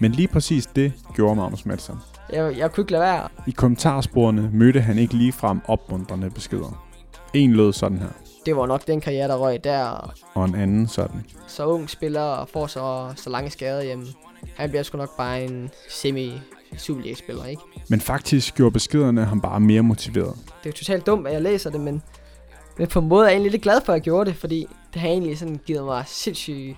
Men 0.00 0.12
lige 0.12 0.28
præcis 0.28 0.66
det 0.66 0.92
gjorde 1.14 1.36
Magnus 1.36 1.66
Madsen. 1.66 1.94
Jeg, 2.32 2.58
jeg 2.58 2.72
kunne 2.72 2.82
ikke 2.82 2.92
lade 2.92 3.02
være. 3.02 3.28
I 3.46 3.50
kommentarsporene 3.50 4.50
mødte 4.52 4.80
han 4.80 4.98
ikke 4.98 5.14
ligefrem 5.14 5.60
opmuntrende 5.68 6.30
beskeder. 6.30 6.86
En 7.34 7.52
lød 7.52 7.72
sådan 7.72 7.98
her. 7.98 8.08
Det 8.46 8.56
var 8.56 8.66
nok 8.66 8.86
den 8.86 9.00
karriere, 9.00 9.28
der 9.28 9.36
røg 9.36 9.64
der. 9.64 10.14
Og 10.34 10.44
en 10.44 10.54
anden 10.54 10.88
sådan. 10.88 11.24
Så 11.46 11.66
ung 11.66 11.90
spiller 11.90 12.20
og 12.20 12.48
får 12.48 12.66
så, 12.66 13.12
så 13.16 13.30
lange 13.30 13.50
skader 13.50 13.82
hjemme. 13.82 14.06
Han 14.56 14.70
bliver 14.70 14.82
sgu 14.82 14.98
nok 14.98 15.16
bare 15.16 15.44
en 15.44 15.70
semi 15.90 16.40
Superliga-spiller, 16.76 17.44
ikke? 17.44 17.62
Men 17.88 18.00
faktisk 18.00 18.54
gjorde 18.54 18.72
beskederne 18.72 19.24
ham 19.24 19.40
bare 19.40 19.60
mere 19.60 19.82
motiveret. 19.82 20.34
Det 20.34 20.66
er 20.66 20.70
jo 20.70 20.72
totalt 20.72 21.06
dumt, 21.06 21.26
at 21.26 21.32
jeg 21.32 21.42
læser 21.42 21.70
det, 21.70 21.80
men, 21.80 22.02
men 22.78 22.88
på 22.88 22.98
en 22.98 23.08
måde 23.08 23.24
er 23.24 23.28
jeg 23.28 23.34
egentlig 23.34 23.50
lidt 23.52 23.62
glad 23.62 23.80
for, 23.84 23.92
at 23.92 23.96
jeg 23.96 24.02
gjorde 24.02 24.30
det, 24.30 24.38
fordi 24.38 24.66
det 24.94 25.00
har 25.00 25.08
egentlig 25.08 25.38
sådan 25.38 25.60
givet 25.66 25.84
mig 25.84 26.04
sindssygt 26.06 26.76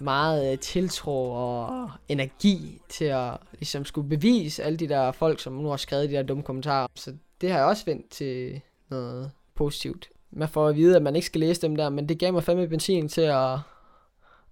meget 0.00 0.52
øh, 0.52 0.58
tiltro 0.58 1.30
og 1.30 1.90
energi 2.08 2.80
til 2.88 3.04
at 3.04 3.36
ligesom 3.52 3.84
skulle 3.84 4.08
bevise 4.08 4.62
alle 4.62 4.78
de 4.78 4.88
der 4.88 5.12
folk, 5.12 5.40
som 5.40 5.52
nu 5.52 5.68
har 5.68 5.76
skrevet 5.76 6.10
de 6.10 6.14
der 6.14 6.22
dumme 6.22 6.42
kommentarer. 6.42 6.86
Så 6.94 7.14
det 7.40 7.50
har 7.50 7.58
jeg 7.58 7.66
også 7.66 7.84
vendt 7.84 8.10
til 8.10 8.60
noget 8.90 9.30
positivt. 9.54 10.08
Man 10.30 10.48
får 10.48 10.68
at 10.68 10.76
vide, 10.76 10.96
at 10.96 11.02
man 11.02 11.16
ikke 11.16 11.26
skal 11.26 11.40
læse 11.40 11.62
dem 11.62 11.76
der, 11.76 11.88
men 11.88 12.08
det 12.08 12.18
gav 12.18 12.32
mig 12.32 12.44
fandme 12.44 12.68
benzin 12.68 13.08
til 13.08 13.20
at, 13.20 13.58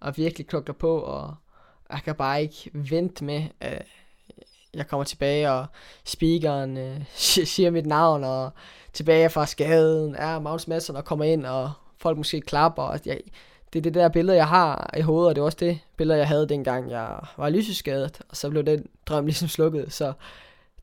at 0.03 0.19
virkelig 0.19 0.47
klukke 0.47 0.73
på, 0.73 0.99
og 0.99 1.35
jeg 1.91 2.01
kan 2.05 2.15
bare 2.15 2.43
ikke 2.43 2.71
vente 2.75 3.25
med, 3.25 3.45
at 3.61 3.87
jeg 4.75 4.87
kommer 4.87 5.05
tilbage, 5.05 5.51
og 5.51 5.67
speakeren 6.05 6.77
øh, 6.77 7.05
siger 7.55 7.71
mit 7.71 7.87
navn, 7.87 8.25
og 8.25 8.51
tilbage 8.93 9.31
fra 9.31 9.47
skaden 9.47 10.15
er 10.15 10.41
Magnus 10.41 10.69
Madsen, 10.69 10.97
og 10.97 11.05
kommer 11.05 11.25
ind, 11.25 11.47
og 11.47 11.73
folk 11.99 12.17
måske 12.17 12.41
klapper, 12.41 12.83
og 12.83 13.01
jeg, 13.07 13.21
det 13.73 13.79
er 13.79 13.83
det 13.83 13.95
der 13.95 14.09
billede, 14.09 14.37
jeg 14.37 14.49
har 14.49 14.95
i 14.97 15.01
hovedet, 15.01 15.29
og 15.29 15.35
det 15.35 15.41
er 15.41 15.45
også 15.45 15.59
det 15.61 15.81
billede, 15.97 16.19
jeg 16.19 16.29
havde 16.29 16.49
dengang, 16.49 16.91
jeg 16.91 17.19
var 17.37 17.51
lysesskadet, 17.51 18.21
og 18.29 18.37
så 18.37 18.51
blev 18.51 18.63
den 18.63 18.87
drøm 19.07 19.27
ligesom 19.27 19.49
slukket, 19.49 19.93
så 19.93 20.13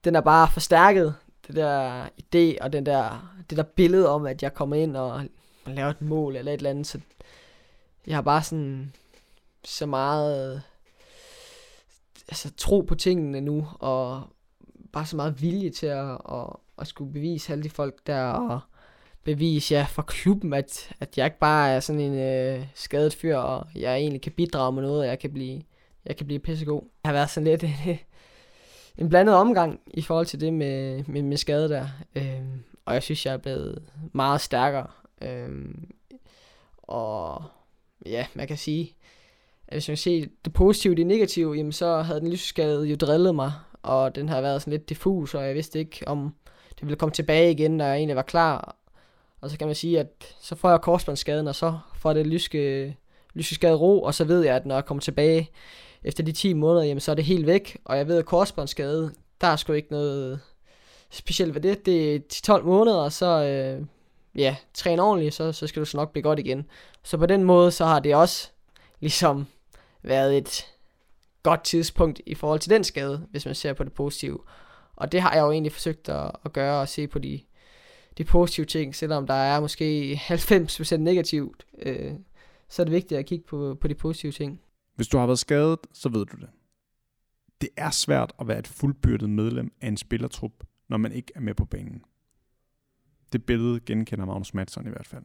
den 0.03 0.15
er 0.15 0.21
bare 0.21 0.47
forstærket, 0.47 1.15
det 1.47 1.55
der 1.55 2.05
idé, 2.05 2.63
og 2.63 2.73
den 2.73 2.85
der, 2.85 3.33
det 3.49 3.57
der 3.57 3.63
billede 3.63 4.09
om, 4.09 4.25
at 4.25 4.43
jeg 4.43 4.53
kommer 4.53 4.75
ind 4.75 4.97
og 4.97 5.23
laver 5.65 5.89
et 5.89 6.01
mål, 6.01 6.35
eller 6.35 6.51
et 6.51 6.57
eller 6.57 6.69
andet, 6.69 6.87
så 6.87 6.99
jeg 8.07 8.17
har 8.17 8.21
bare 8.21 8.43
sådan, 8.43 8.93
så 9.63 9.85
meget, 9.85 10.61
altså 12.27 12.51
tro 12.57 12.81
på 12.81 12.95
tingene 12.95 13.41
nu, 13.41 13.67
og 13.79 14.23
bare 14.93 15.05
så 15.05 15.15
meget 15.15 15.41
vilje 15.41 15.69
til 15.69 15.87
at, 15.87 16.11
at, 16.31 16.47
at 16.79 16.87
skulle 16.87 17.13
bevise 17.13 17.51
alle 17.51 17.63
de 17.63 17.69
folk 17.69 18.07
der, 18.07 18.23
og 18.23 18.59
bevise 19.23 19.75
ja, 19.75 19.85
for 19.89 20.01
klubben, 20.01 20.53
at, 20.53 20.91
at 20.99 21.17
jeg 21.17 21.25
ikke 21.25 21.39
bare 21.39 21.69
er 21.69 21.79
sådan 21.79 22.01
en 22.01 22.19
øh, 22.19 22.65
skadet 22.73 23.13
fyr, 23.13 23.37
og 23.37 23.67
jeg 23.75 23.95
egentlig 23.95 24.21
kan 24.21 24.31
bidrage 24.31 24.71
med 24.71 24.83
noget, 24.83 24.99
og 24.99 25.07
jeg 25.07 25.19
kan 25.19 25.33
blive 25.33 25.61
jeg 26.05 26.17
kan 26.17 26.25
blive 26.25 26.39
pissegod. 26.39 26.81
Jeg 27.03 27.09
har 27.09 27.13
været 27.13 27.29
sådan 27.29 27.47
lidt 27.47 27.63
øh, 27.63 27.97
en 28.97 29.09
blandet 29.09 29.35
omgang 29.35 29.79
i 29.87 30.01
forhold 30.01 30.25
til 30.25 30.41
det 30.41 30.53
med, 30.53 31.03
med, 31.07 31.21
med 31.21 31.37
skade 31.37 31.69
der. 31.69 31.87
Øh, 32.15 32.41
og 32.85 32.93
jeg 32.93 33.03
synes, 33.03 33.25
jeg 33.25 33.33
er 33.33 33.37
blevet 33.37 33.83
meget 34.13 34.41
stærkere. 34.41 34.87
Øh, 35.21 35.49
og 36.77 37.43
ja, 38.05 38.27
man 38.33 38.47
kan 38.47 38.57
sige, 38.57 38.95
at 39.67 39.73
hvis 39.73 39.87
man 39.87 39.97
ser 39.97 40.25
det 40.45 40.53
positive 40.53 40.93
og 40.93 40.97
det 40.97 41.07
negative, 41.07 41.53
jamen 41.53 41.71
så 41.71 42.01
havde 42.01 42.19
den 42.19 42.31
lysskade 42.31 42.85
jo 42.85 42.95
drillet 42.95 43.35
mig, 43.35 43.51
og 43.83 44.15
den 44.15 44.29
har 44.29 44.41
været 44.41 44.61
sådan 44.61 44.71
lidt 44.71 44.89
diffus, 44.89 45.35
og 45.35 45.47
jeg 45.47 45.55
vidste 45.55 45.79
ikke, 45.79 46.07
om 46.07 46.35
det 46.69 46.81
ville 46.81 46.95
komme 46.95 47.13
tilbage 47.13 47.51
igen, 47.51 47.77
når 47.77 47.85
jeg 47.85 47.95
egentlig 47.95 48.15
var 48.15 48.21
klar. 48.21 48.75
Og 49.41 49.49
så 49.49 49.57
kan 49.57 49.67
man 49.67 49.75
sige, 49.75 49.99
at 49.99 50.35
så 50.41 50.55
får 50.55 50.69
jeg 50.69 50.81
korsbåndsskaden, 50.81 51.47
og 51.47 51.55
så 51.55 51.79
får 51.95 52.13
det 52.13 52.27
lyske, 52.27 52.97
lyske 53.33 53.55
skade 53.55 53.75
ro, 53.75 54.01
og 54.01 54.13
så 54.13 54.23
ved 54.23 54.41
jeg, 54.41 54.55
at 54.55 54.65
når 54.65 54.75
jeg 54.75 54.85
kommer 54.85 55.01
tilbage 55.01 55.49
efter 56.03 56.23
de 56.23 56.31
10 56.31 56.53
måneder, 56.53 56.85
jamen 56.85 56.99
så 56.99 57.11
er 57.11 57.15
det 57.15 57.25
helt 57.25 57.45
væk, 57.45 57.77
og 57.85 57.97
jeg 57.97 58.07
ved, 58.07 58.17
at 58.17 58.25
korsbåndsskade, 58.25 59.11
der 59.41 59.47
er 59.47 59.55
sgu 59.55 59.73
ikke 59.73 59.91
noget 59.91 60.39
specielt 61.09 61.53
ved 61.53 61.61
det. 61.61 61.85
Det 61.85 62.15
er 62.15 62.19
10-12 62.59 62.63
måneder, 62.63 62.97
og 62.97 63.11
så 63.11 63.43
øh, 63.43 63.85
ja, 64.35 64.55
træne 64.73 65.01
ordentligt, 65.01 65.33
så, 65.33 65.51
så 65.51 65.67
skal 65.67 65.79
du 65.79 65.85
så 65.85 65.97
nok 65.97 66.11
blive 66.11 66.23
godt 66.23 66.39
igen. 66.39 66.65
Så 67.03 67.17
på 67.17 67.25
den 67.25 67.43
måde, 67.43 67.71
så 67.71 67.85
har 67.85 67.99
det 67.99 68.15
også 68.15 68.49
ligesom 68.99 69.47
været 70.01 70.37
et 70.37 70.65
godt 71.43 71.63
tidspunkt 71.63 72.21
i 72.25 72.35
forhold 72.35 72.59
til 72.59 72.69
den 72.69 72.83
skade, 72.83 73.27
hvis 73.31 73.45
man 73.45 73.55
ser 73.55 73.73
på 73.73 73.83
det 73.83 73.93
positive. 73.93 74.39
Og 74.95 75.11
det 75.11 75.21
har 75.21 75.33
jeg 75.33 75.41
jo 75.41 75.51
egentlig 75.51 75.71
forsøgt 75.71 76.09
at, 76.09 76.31
at 76.45 76.53
gøre 76.53 76.81
og 76.81 76.89
se 76.89 77.07
på 77.07 77.19
de, 77.19 77.39
de 78.19 78.23
positive 78.23 78.65
ting, 78.65 78.95
selvom 78.95 79.27
der 79.27 79.33
er 79.33 79.59
måske 79.59 80.13
90% 80.13 80.97
negativt, 80.97 81.65
øh, 81.81 82.13
så 82.69 82.81
er 82.81 82.83
det 82.83 82.93
vigtigt 82.93 83.19
at 83.19 83.25
kigge 83.25 83.45
på, 83.47 83.77
på 83.81 83.87
de 83.87 83.95
positive 83.95 84.31
ting. 84.31 84.61
Hvis 84.95 85.07
du 85.07 85.17
har 85.17 85.25
været 85.25 85.39
skadet, 85.39 85.79
så 85.93 86.09
ved 86.09 86.25
du 86.25 86.37
det. 86.37 86.49
Det 87.61 87.69
er 87.77 87.89
svært 87.89 88.33
at 88.39 88.47
være 88.47 88.59
et 88.59 88.67
fuldbyrdet 88.67 89.29
medlem 89.29 89.71
af 89.81 89.87
en 89.87 89.97
spillertrup, 89.97 90.51
når 90.89 90.97
man 90.97 91.11
ikke 91.11 91.31
er 91.35 91.39
med 91.39 91.53
på 91.53 91.65
banen. 91.65 92.01
Det 93.33 93.45
billede 93.45 93.79
genkender 93.79 94.25
Magnus 94.25 94.53
Madsen 94.53 94.87
i 94.87 94.89
hvert 94.89 95.07
fald. 95.07 95.23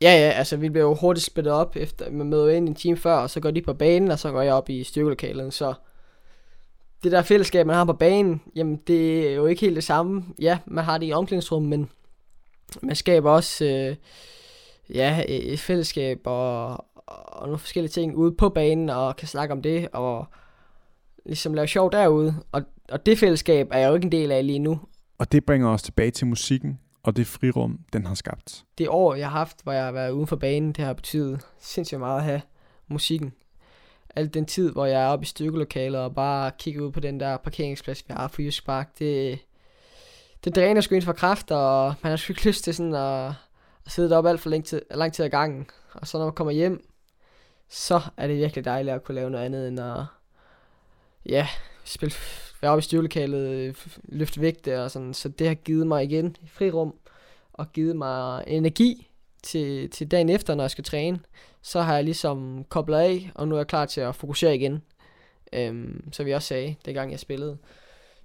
Ja, 0.00 0.12
ja, 0.12 0.30
altså 0.30 0.56
vi 0.56 0.68
bliver 0.68 0.86
jo 0.86 0.94
hurtigt 0.94 1.26
splittet 1.26 1.52
op, 1.52 1.76
efter 1.76 2.10
man 2.10 2.28
møder 2.28 2.48
ind 2.48 2.68
en 2.68 2.74
time 2.74 2.96
før, 2.96 3.14
og 3.14 3.30
så 3.30 3.40
går 3.40 3.50
de 3.50 3.62
på 3.62 3.74
banen, 3.74 4.10
og 4.10 4.18
så 4.18 4.30
går 4.30 4.42
jeg 4.42 4.54
op 4.54 4.70
i 4.70 4.84
styrkelokalen, 4.84 5.50
så 5.50 5.74
det 7.02 7.12
der 7.12 7.22
fællesskab, 7.22 7.66
man 7.66 7.76
har 7.76 7.84
på 7.84 7.92
banen, 7.92 8.42
jamen 8.56 8.76
det 8.76 9.28
er 9.28 9.34
jo 9.34 9.46
ikke 9.46 9.60
helt 9.60 9.76
det 9.76 9.84
samme. 9.84 10.24
Ja, 10.38 10.58
man 10.66 10.84
har 10.84 10.98
det 10.98 11.06
i 11.06 11.12
omklædningsrummet, 11.12 11.70
men 11.70 11.88
man 12.82 12.96
skaber 12.96 13.30
også 13.30 13.64
øh, 13.64 13.96
ja, 14.94 15.24
et 15.28 15.60
fællesskab 15.60 16.20
og, 16.24 16.70
og 17.06 17.46
nogle 17.46 17.58
forskellige 17.58 17.90
ting 17.90 18.16
ude 18.16 18.32
på 18.32 18.48
banen, 18.48 18.90
og 18.90 19.16
kan 19.16 19.28
snakke 19.28 19.52
om 19.52 19.62
det, 19.62 19.88
og 19.92 20.26
ligesom 21.26 21.54
lave 21.54 21.66
sjov 21.66 21.92
derude. 21.92 22.34
Og, 22.52 22.62
og 22.88 23.06
det 23.06 23.18
fællesskab 23.18 23.68
er 23.70 23.78
jeg 23.78 23.88
jo 23.88 23.94
ikke 23.94 24.04
en 24.04 24.12
del 24.12 24.32
af 24.32 24.46
lige 24.46 24.58
nu. 24.58 24.80
Og 25.18 25.32
det 25.32 25.44
bringer 25.44 25.68
os 25.68 25.82
tilbage 25.82 26.10
til 26.10 26.26
musikken, 26.26 26.80
og 27.02 27.16
det 27.16 27.26
frirum, 27.26 27.78
den 27.92 28.06
har 28.06 28.14
skabt. 28.14 28.64
Det 28.78 28.88
år, 28.88 29.14
jeg 29.14 29.30
har 29.30 29.38
haft, 29.38 29.62
hvor 29.62 29.72
jeg 29.72 29.84
har 29.84 29.92
været 29.92 30.10
uden 30.10 30.26
for 30.26 30.36
banen, 30.36 30.72
det 30.72 30.84
har 30.84 30.92
betydet 30.92 31.40
sindssygt 31.60 32.00
meget 32.00 32.18
at 32.18 32.24
have 32.24 32.40
musikken. 32.88 33.32
Al 34.16 34.34
den 34.34 34.46
tid, 34.46 34.72
hvor 34.72 34.86
jeg 34.86 35.02
er 35.02 35.06
oppe 35.06 35.22
i 35.22 35.26
styrkelokalet 35.26 36.00
og 36.00 36.14
bare 36.14 36.50
kigger 36.58 36.82
ud 36.82 36.92
på 36.92 37.00
den 37.00 37.20
der 37.20 37.36
parkeringsplads, 37.36 38.08
vi 38.08 38.14
har 38.16 38.28
for 38.28 38.42
Jysk 38.42 38.66
Park, 38.66 38.98
det, 38.98 39.38
det 40.44 40.56
dræner 40.56 40.80
sgu 40.80 40.94
ind 40.94 41.04
for 41.04 41.12
kræfter, 41.12 41.56
og 41.56 41.94
man 42.02 42.10
har 42.10 42.16
sgu 42.16 42.32
ikke 42.32 42.46
lyst 42.46 42.64
til 42.64 42.74
sådan 42.74 42.94
at, 42.94 43.32
at 43.86 43.92
sidde 43.92 44.10
deroppe 44.10 44.30
alt 44.30 44.40
for 44.40 44.50
lang 44.50 44.64
tid, 44.64 44.82
lang 44.90 45.12
tid 45.12 45.24
ad 45.24 45.30
gangen. 45.30 45.66
Og 45.94 46.06
så 46.06 46.18
når 46.18 46.24
man 46.24 46.34
kommer 46.34 46.52
hjem, 46.52 46.88
så 47.68 48.00
er 48.16 48.26
det 48.26 48.36
virkelig 48.36 48.64
dejligt 48.64 48.94
at 48.94 49.04
kunne 49.04 49.14
lave 49.14 49.30
noget 49.30 49.44
andet 49.44 49.68
end 49.68 49.80
at 49.80 50.04
ja, 51.26 51.48
spille, 51.84 52.14
være 52.60 52.70
oppe 52.70 52.78
i 52.78 52.82
styrkelokalet, 52.82 53.76
løfte 54.04 54.40
vægte 54.40 54.82
og 54.82 54.90
sådan. 54.90 55.14
Så 55.14 55.28
det 55.28 55.46
har 55.46 55.54
givet 55.54 55.86
mig 55.86 56.04
igen 56.04 56.36
frirum 56.46 56.94
og 57.52 57.72
givet 57.72 57.96
mig 57.96 58.44
energi 58.46 59.10
til, 59.42 59.90
til 59.90 60.10
dagen 60.10 60.28
efter, 60.28 60.54
når 60.54 60.64
jeg 60.64 60.70
skal 60.70 60.84
træne. 60.84 61.20
Så 61.62 61.80
har 61.80 61.94
jeg 61.94 62.04
ligesom 62.04 62.64
koblet 62.68 62.96
af, 62.96 63.30
og 63.34 63.48
nu 63.48 63.54
er 63.54 63.58
jeg 63.58 63.66
klar 63.66 63.86
til 63.86 64.00
at 64.00 64.14
fokusere 64.14 64.56
igen. 64.56 64.82
Øhm, 65.52 66.12
så 66.12 66.24
vi 66.24 66.32
også 66.32 66.48
sagde, 66.48 66.74
dengang 66.84 67.10
jeg 67.10 67.20
spillede. 67.20 67.58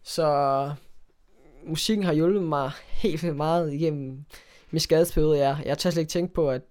Så 0.03 0.71
musikken 1.67 2.05
har 2.05 2.13
hjulpet 2.13 2.43
mig 2.43 2.71
helt 2.87 3.23
vildt 3.23 3.35
meget 3.37 3.73
igennem 3.73 4.25
min 4.71 4.79
skadesperiode. 4.79 5.39
Jeg, 5.39 5.57
jeg 5.65 5.77
tør 5.77 5.89
slet 5.89 6.01
ikke 6.01 6.09
tænke 6.09 6.33
på, 6.33 6.49
at 6.49 6.61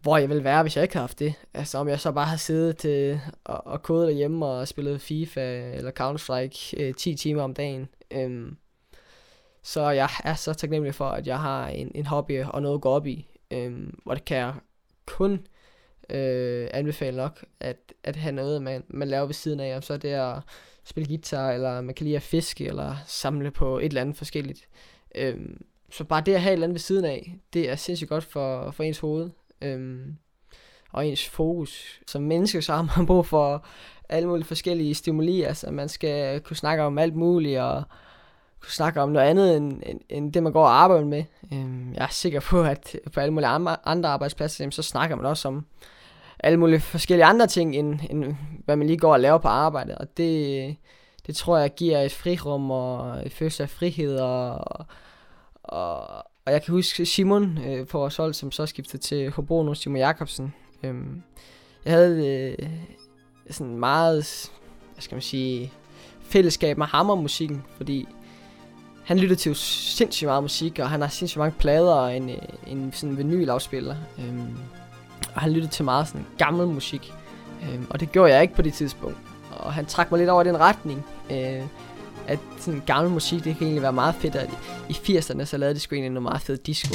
hvor 0.00 0.16
jeg 0.18 0.28
ville 0.28 0.44
være, 0.44 0.62
hvis 0.62 0.76
jeg 0.76 0.82
ikke 0.82 0.94
havde 0.94 1.02
haft 1.02 1.18
det. 1.18 1.34
Altså 1.54 1.78
om 1.78 1.88
jeg 1.88 2.00
så 2.00 2.12
bare 2.12 2.24
havde 2.24 2.40
siddet 2.40 2.76
til 2.76 3.20
og, 3.44 3.66
og 3.66 3.82
kodet 3.82 4.08
derhjemme 4.08 4.46
og 4.46 4.68
spillet 4.68 5.00
FIFA 5.00 5.70
eller 5.74 5.90
Counter-Strike 5.90 6.82
øh, 6.82 6.94
10 6.94 7.14
timer 7.14 7.42
om 7.42 7.54
dagen. 7.54 7.88
Øhm, 8.10 8.56
så 9.62 9.90
jeg 9.90 10.08
er 10.24 10.34
så 10.34 10.54
taknemmelig 10.54 10.94
for, 10.94 11.08
at 11.08 11.26
jeg 11.26 11.40
har 11.40 11.68
en, 11.68 11.92
en 11.94 12.06
hobby 12.06 12.44
og 12.44 12.62
noget 12.62 12.74
at 12.74 12.80
gå 12.80 12.88
op 12.88 13.06
i. 13.06 13.28
Øhm, 13.50 13.98
hvor 14.04 14.14
det 14.14 14.24
kan 14.24 14.36
jeg 14.36 14.54
kun 15.06 15.46
øh, 16.10 16.68
anbefale 16.72 17.16
nok, 17.16 17.44
at, 17.60 17.76
at 18.04 18.16
have 18.16 18.32
noget, 18.32 18.62
man, 18.62 18.84
man 18.88 19.08
laver 19.08 19.26
ved 19.26 19.34
siden 19.34 19.60
af. 19.60 19.76
Om 19.76 19.82
så 19.82 19.92
er 19.92 19.98
det 19.98 20.08
at 20.08 20.38
spille 20.86 21.08
guitar, 21.08 21.50
eller 21.50 21.80
man 21.80 21.94
kan 21.94 22.04
lide 22.04 22.16
at 22.16 22.22
fiske, 22.22 22.66
eller 22.66 22.96
samle 23.06 23.50
på 23.50 23.78
et 23.78 23.84
eller 23.84 24.00
andet 24.00 24.16
forskelligt. 24.16 24.68
Øhm, 25.14 25.64
så 25.90 26.04
bare 26.04 26.22
det 26.26 26.34
at 26.34 26.40
have 26.40 26.50
et 26.50 26.52
eller 26.52 26.66
andet 26.66 26.74
ved 26.74 26.80
siden 26.80 27.04
af, 27.04 27.38
det 27.52 27.70
er 27.70 27.76
sindssygt 27.76 28.08
godt 28.08 28.24
for, 28.24 28.70
for 28.70 28.82
ens 28.82 28.98
hoved 28.98 29.30
øhm, 29.62 30.16
og 30.92 31.06
ens 31.06 31.28
fokus. 31.28 32.00
Som 32.06 32.22
menneske 32.22 32.62
så 32.62 32.72
har 32.72 32.92
man 32.96 33.06
brug 33.06 33.26
for 33.26 33.66
alle 34.08 34.28
mulige 34.28 34.46
forskellige 34.46 34.94
stimuli, 34.94 35.42
altså 35.42 35.70
man 35.70 35.88
skal 35.88 36.40
kunne 36.40 36.56
snakke 36.56 36.82
om 36.82 36.98
alt 36.98 37.14
muligt, 37.14 37.60
og 37.60 37.82
kunne 38.60 38.72
snakke 38.72 39.00
om 39.00 39.08
noget 39.08 39.26
andet, 39.26 39.56
end, 39.56 39.82
end, 39.86 40.00
end 40.08 40.32
det 40.32 40.42
man 40.42 40.52
går 40.52 40.64
og 40.64 40.82
arbejder 40.82 41.06
med. 41.06 41.24
Øhm, 41.52 41.94
jeg 41.94 42.02
er 42.02 42.08
sikker 42.10 42.40
på, 42.40 42.62
at 42.62 42.96
på 43.12 43.20
alle 43.20 43.34
mulige 43.34 43.48
andre 43.84 44.08
arbejdspladser, 44.08 44.70
så 44.70 44.82
snakker 44.82 45.16
man 45.16 45.26
også 45.26 45.48
om 45.48 45.66
alle 46.40 46.58
mulige 46.58 46.80
forskellige 46.80 47.24
andre 47.24 47.46
ting, 47.46 47.76
end, 47.76 48.00
end 48.10 48.36
hvad 48.64 48.76
man 48.76 48.86
lige 48.86 48.98
går 48.98 49.12
og 49.12 49.20
laver 49.20 49.38
på 49.38 49.48
arbejdet, 49.48 49.94
og 49.98 50.16
det, 50.16 50.76
det 51.26 51.36
tror 51.36 51.58
jeg 51.58 51.74
giver 51.74 52.00
et 52.00 52.12
frirum 52.12 52.70
og 52.70 53.26
et 53.26 53.32
følelse 53.32 53.62
af 53.62 53.70
frihed 53.70 54.18
og, 54.18 54.58
og, 55.62 56.06
og 56.46 56.52
jeg 56.52 56.62
kan 56.62 56.74
huske 56.74 57.06
Simon 57.06 57.58
øh, 57.58 57.86
på 57.86 57.98
vores 57.98 58.16
hold, 58.16 58.34
som 58.34 58.52
så 58.52 58.66
skiftede 58.66 59.02
til 59.02 59.30
Hobro 59.30 59.62
nu, 59.62 59.74
Simon 59.74 59.98
Jakobsen. 59.98 60.54
Øhm, 60.82 61.22
jeg 61.84 61.92
havde 61.92 62.28
øh, 62.28 62.68
sådan 63.50 63.78
meget, 63.78 64.50
hvad 64.92 65.02
skal 65.02 65.14
man 65.14 65.22
sige, 65.22 65.72
fællesskab 66.20 66.78
med 66.78 66.86
ham 66.86 67.10
og 67.10 67.18
musikken, 67.18 67.64
fordi 67.76 68.08
han 69.04 69.18
lyttede 69.18 69.40
til 69.40 69.54
sindssygt 69.54 70.26
meget 70.26 70.44
musik, 70.44 70.78
og 70.78 70.90
han 70.90 71.00
har 71.00 71.08
sindssygt 71.08 71.38
mange 71.38 71.58
plader 71.58 71.92
og 71.92 72.16
en, 72.16 72.30
øh, 72.30 72.36
en 72.66 72.92
sådan 72.92 73.18
vinylafspiller. 73.18 73.96
Øhm, 74.18 74.56
og 75.36 75.42
han 75.42 75.52
lyttede 75.52 75.72
til 75.72 75.84
meget 75.84 76.08
sådan 76.08 76.26
gammel 76.38 76.66
musik. 76.66 77.12
Øh, 77.62 77.80
og 77.90 78.00
det 78.00 78.12
gjorde 78.12 78.32
jeg 78.32 78.42
ikke 78.42 78.54
på 78.54 78.62
det 78.62 78.74
tidspunkt. 78.74 79.18
Og 79.50 79.72
han 79.72 79.86
trak 79.86 80.10
mig 80.10 80.18
lidt 80.18 80.30
over 80.30 80.42
i 80.42 80.48
den 80.48 80.60
retning. 80.60 81.06
Øh, 81.30 81.62
at 82.26 82.38
sådan 82.58 82.82
gammel 82.86 83.12
musik, 83.12 83.44
det 83.44 83.56
kan 83.56 83.62
egentlig 83.62 83.82
være 83.82 83.92
meget 83.92 84.14
fedt, 84.14 84.36
at 84.36 84.50
i 84.88 84.92
80'erne, 84.92 85.44
så 85.44 85.56
lavede 85.56 85.74
de 85.74 85.80
sgu 85.80 85.94
egentlig 85.94 86.12
noget 86.12 86.22
meget 86.22 86.42
fedt 86.42 86.66
disco. 86.66 86.94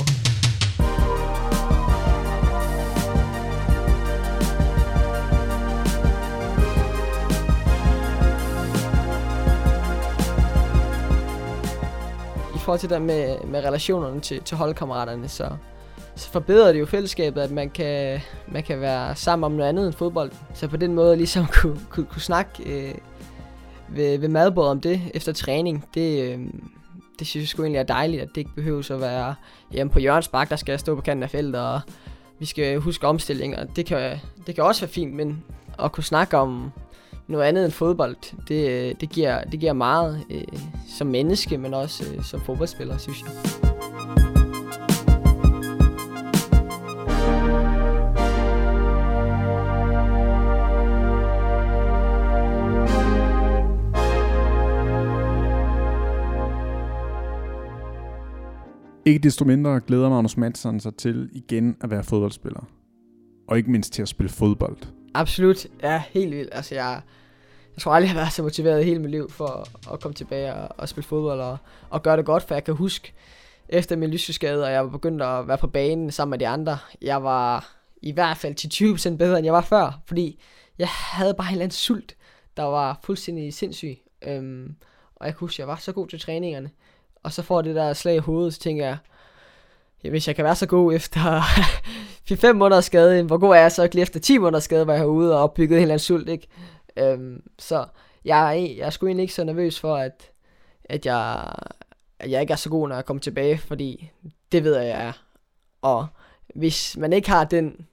I 12.56 12.60
forhold 12.64 12.80
til 12.80 12.90
det 12.90 13.02
med, 13.02 13.38
med 13.46 13.60
relationerne 13.60 14.20
til, 14.20 14.42
til 14.42 14.58
holdkammeraterne, 14.58 15.28
så 15.28 15.50
forbedrer 16.28 16.72
det 16.72 16.80
jo 16.80 16.86
fællesskabet, 16.86 17.42
at 17.42 17.52
man 17.52 17.70
kan, 17.70 18.22
man 18.48 18.64
kan 18.64 18.82
være 18.82 19.16
sammen 19.16 19.44
om 19.44 19.52
noget 19.52 19.70
andet 19.70 19.86
end 19.86 19.94
fodbold. 19.94 20.32
Så 20.54 20.68
på 20.68 20.78
den 20.78 20.94
måde 20.94 21.16
ligesom 21.16 21.46
kunne, 21.62 21.80
kunne, 21.90 22.06
kunne 22.06 22.22
snakke 22.22 22.52
øh, 22.66 22.96
ved, 23.90 24.18
ved 24.18 24.30
madbordet 24.30 24.72
om 24.72 24.82
det 24.82 25.02
efter 25.14 25.34
træning, 25.34 25.86
det, 25.94 26.22
øh, 26.22 26.40
det 27.20 27.28
synes 27.28 27.44
jeg 27.44 27.48
sgu 27.48 27.64
egentlig 27.64 27.80
er 27.80 27.84
dejligt, 27.84 28.22
at 28.22 28.30
det 28.30 28.38
ikke 28.38 28.56
behøver 28.56 28.92
at 28.92 29.02
være 29.02 29.36
hjemme 29.72 29.94
på 29.94 30.00
Jørgens 30.00 30.28
Park, 30.28 30.50
der 30.50 30.56
skal 30.56 30.72
jeg 30.72 30.80
stå 30.80 30.96
på 30.96 31.02
kanten 31.02 31.24
af 31.24 31.30
feltet, 31.30 31.62
og 31.62 31.82
vi 32.40 32.46
skal 32.46 32.78
huske 32.78 33.08
omstillinger. 33.08 33.66
Det 33.66 33.86
kan, 33.86 34.20
det 34.48 34.56
kan 34.56 34.64
også 34.64 34.82
være 34.82 34.92
fint, 34.92 35.14
men 35.14 35.44
at 35.84 35.92
kunne 35.92 36.04
snakke 36.04 36.38
om 36.38 36.72
noget 37.28 37.46
andet 37.46 37.66
end 37.66 37.72
fodbold, 37.72 38.16
det, 38.48 38.70
øh, 38.70 38.96
det, 39.02 39.10
giver, 39.10 39.44
det 39.44 39.60
giver 39.60 39.74
meget 39.74 40.24
øh, 40.30 40.44
som 40.98 41.08
menneske, 41.08 41.58
men 41.58 41.74
også 41.74 42.04
øh, 42.14 42.24
som 42.24 42.42
fodboldspiller, 42.42 42.98
synes 42.98 43.22
jeg. 43.22 43.81
Ikke 59.12 59.24
desto 59.24 59.46
mindre 59.46 59.80
glæder 59.80 60.10
Magnus 60.10 60.38
Madsen 60.38 60.80
sig 60.80 60.96
til 60.96 61.30
igen 61.34 61.78
at 61.82 61.90
være 61.90 62.04
fodboldspiller. 62.04 62.68
Og 63.48 63.58
ikke 63.58 63.72
mindst 63.72 63.94
til 63.94 64.02
at 64.02 64.08
spille 64.08 64.30
fodbold. 64.30 64.78
Absolut. 65.14 65.66
Ja, 65.84 66.04
helt 66.10 66.36
vildt. 66.36 66.50
Altså, 66.52 66.76
jeg, 66.76 67.02
jeg 67.76 67.82
tror 67.82 67.94
aldrig, 67.94 68.08
jeg 68.08 68.14
har 68.14 68.20
været 68.20 68.34
så 68.34 68.44
motiveret 68.44 68.82
i 68.82 68.84
hele 68.84 69.00
mit 69.00 69.12
liv 69.12 69.30
for 69.30 69.46
at, 69.46 69.94
at 69.94 70.00
komme 70.00 70.14
tilbage 70.14 70.54
og, 70.54 70.70
og 70.78 70.90
spille 70.90 71.08
fodbold 71.08 71.40
og, 71.42 71.58
og 71.90 72.04
gøre 72.04 72.18
det 72.18 72.26
godt, 72.26 72.44
for 72.44 72.56
jeg 72.56 72.64
kan 72.64 72.74
huske, 72.74 73.14
efter 73.70 73.96
min 73.96 74.10
lysskade, 74.10 74.64
og 74.66 74.72
jeg 74.72 74.84
var 74.84 74.90
begyndt 74.90 75.22
at 75.22 75.48
være 75.48 75.58
på 75.58 75.68
banen 75.68 76.12
sammen 76.12 76.32
med 76.32 76.40
de 76.40 76.48
andre, 76.48 76.78
jeg 77.02 77.24
var 77.24 77.76
i 78.02 78.12
hvert 78.12 78.38
fald 78.38 78.56
til 78.56 78.86
20% 79.14 79.18
bedre, 79.18 79.38
end 79.38 79.46
jeg 79.46 79.54
var 79.54 79.62
før, 79.62 80.02
fordi 80.06 80.42
jeg 80.78 80.88
havde 80.88 81.34
bare 81.34 81.48
en 81.48 81.52
eller 81.52 81.64
anden 81.64 81.76
sult, 81.76 82.16
der 82.58 82.64
var 82.64 83.00
fuldstændig 83.04 83.54
sindssyg. 83.54 83.98
Øhm, 84.22 84.76
og 85.16 85.26
jeg 85.26 85.36
kunne 85.36 85.46
huske, 85.46 85.56
at 85.56 85.60
jeg 85.60 85.68
var 85.68 85.76
så 85.76 85.92
god 85.92 86.08
til 86.08 86.20
træningerne. 86.20 86.70
Og 87.24 87.34
så 87.34 87.42
får 87.42 87.62
det 87.62 87.76
der 87.76 87.94
slag 87.94 88.16
i 88.16 88.20
hovedet, 88.20 88.54
så 88.54 88.60
tænker 88.60 88.86
jeg, 88.86 88.98
ja, 90.04 90.10
hvis 90.10 90.28
jeg 90.28 90.36
kan 90.36 90.46
være 90.46 90.56
så 90.56 90.66
god 90.66 90.94
efter 90.94 91.42
4-5 92.32 92.54
måneder 92.54 92.82
skade, 92.82 93.24
hvor 93.24 93.38
god 93.38 93.50
er 93.56 93.60
jeg 93.60 93.72
så 93.72 93.84
ikke 93.84 93.96
lige 93.96 94.04
efter 94.04 94.20
10 94.20 94.38
måneder 94.38 94.60
skade, 94.60 94.84
hvor 94.84 94.94
jeg 94.94 95.02
herude 95.02 95.36
og 95.36 95.44
opbygget 95.44 95.78
en 95.78 95.82
eller 95.82 95.94
anden 95.94 96.04
sult, 96.04 96.30
ikke? 96.30 96.48
Øhm, 96.98 97.44
så 97.60 97.86
jeg 98.26 98.48
er, 98.48 98.52
jeg 98.52 98.86
er 98.86 98.90
sgu 98.90 99.06
egentlig 99.06 99.24
ikke 99.24 99.34
så 99.34 99.44
nervøs 99.44 99.80
for, 99.80 99.96
at, 99.96 100.32
at, 100.84 101.06
jeg, 101.06 101.54
at 102.20 102.32
jeg 102.32 102.42
ikke 102.42 102.54
er 102.54 102.58
så 102.58 102.70
god, 102.70 102.88
når 102.88 102.96
jeg 102.96 103.06
kommer 103.06 103.22
tilbage, 103.22 103.58
fordi 103.58 104.12
det 104.52 104.64
ved 104.64 104.78
jeg, 104.78 104.88
jeg 104.88 105.06
er. 105.08 105.14
Og 105.82 106.08
hvis 106.56 106.98
man 106.98 107.14
ikke 107.14 107.30
har 107.30 107.44
den 107.44 107.88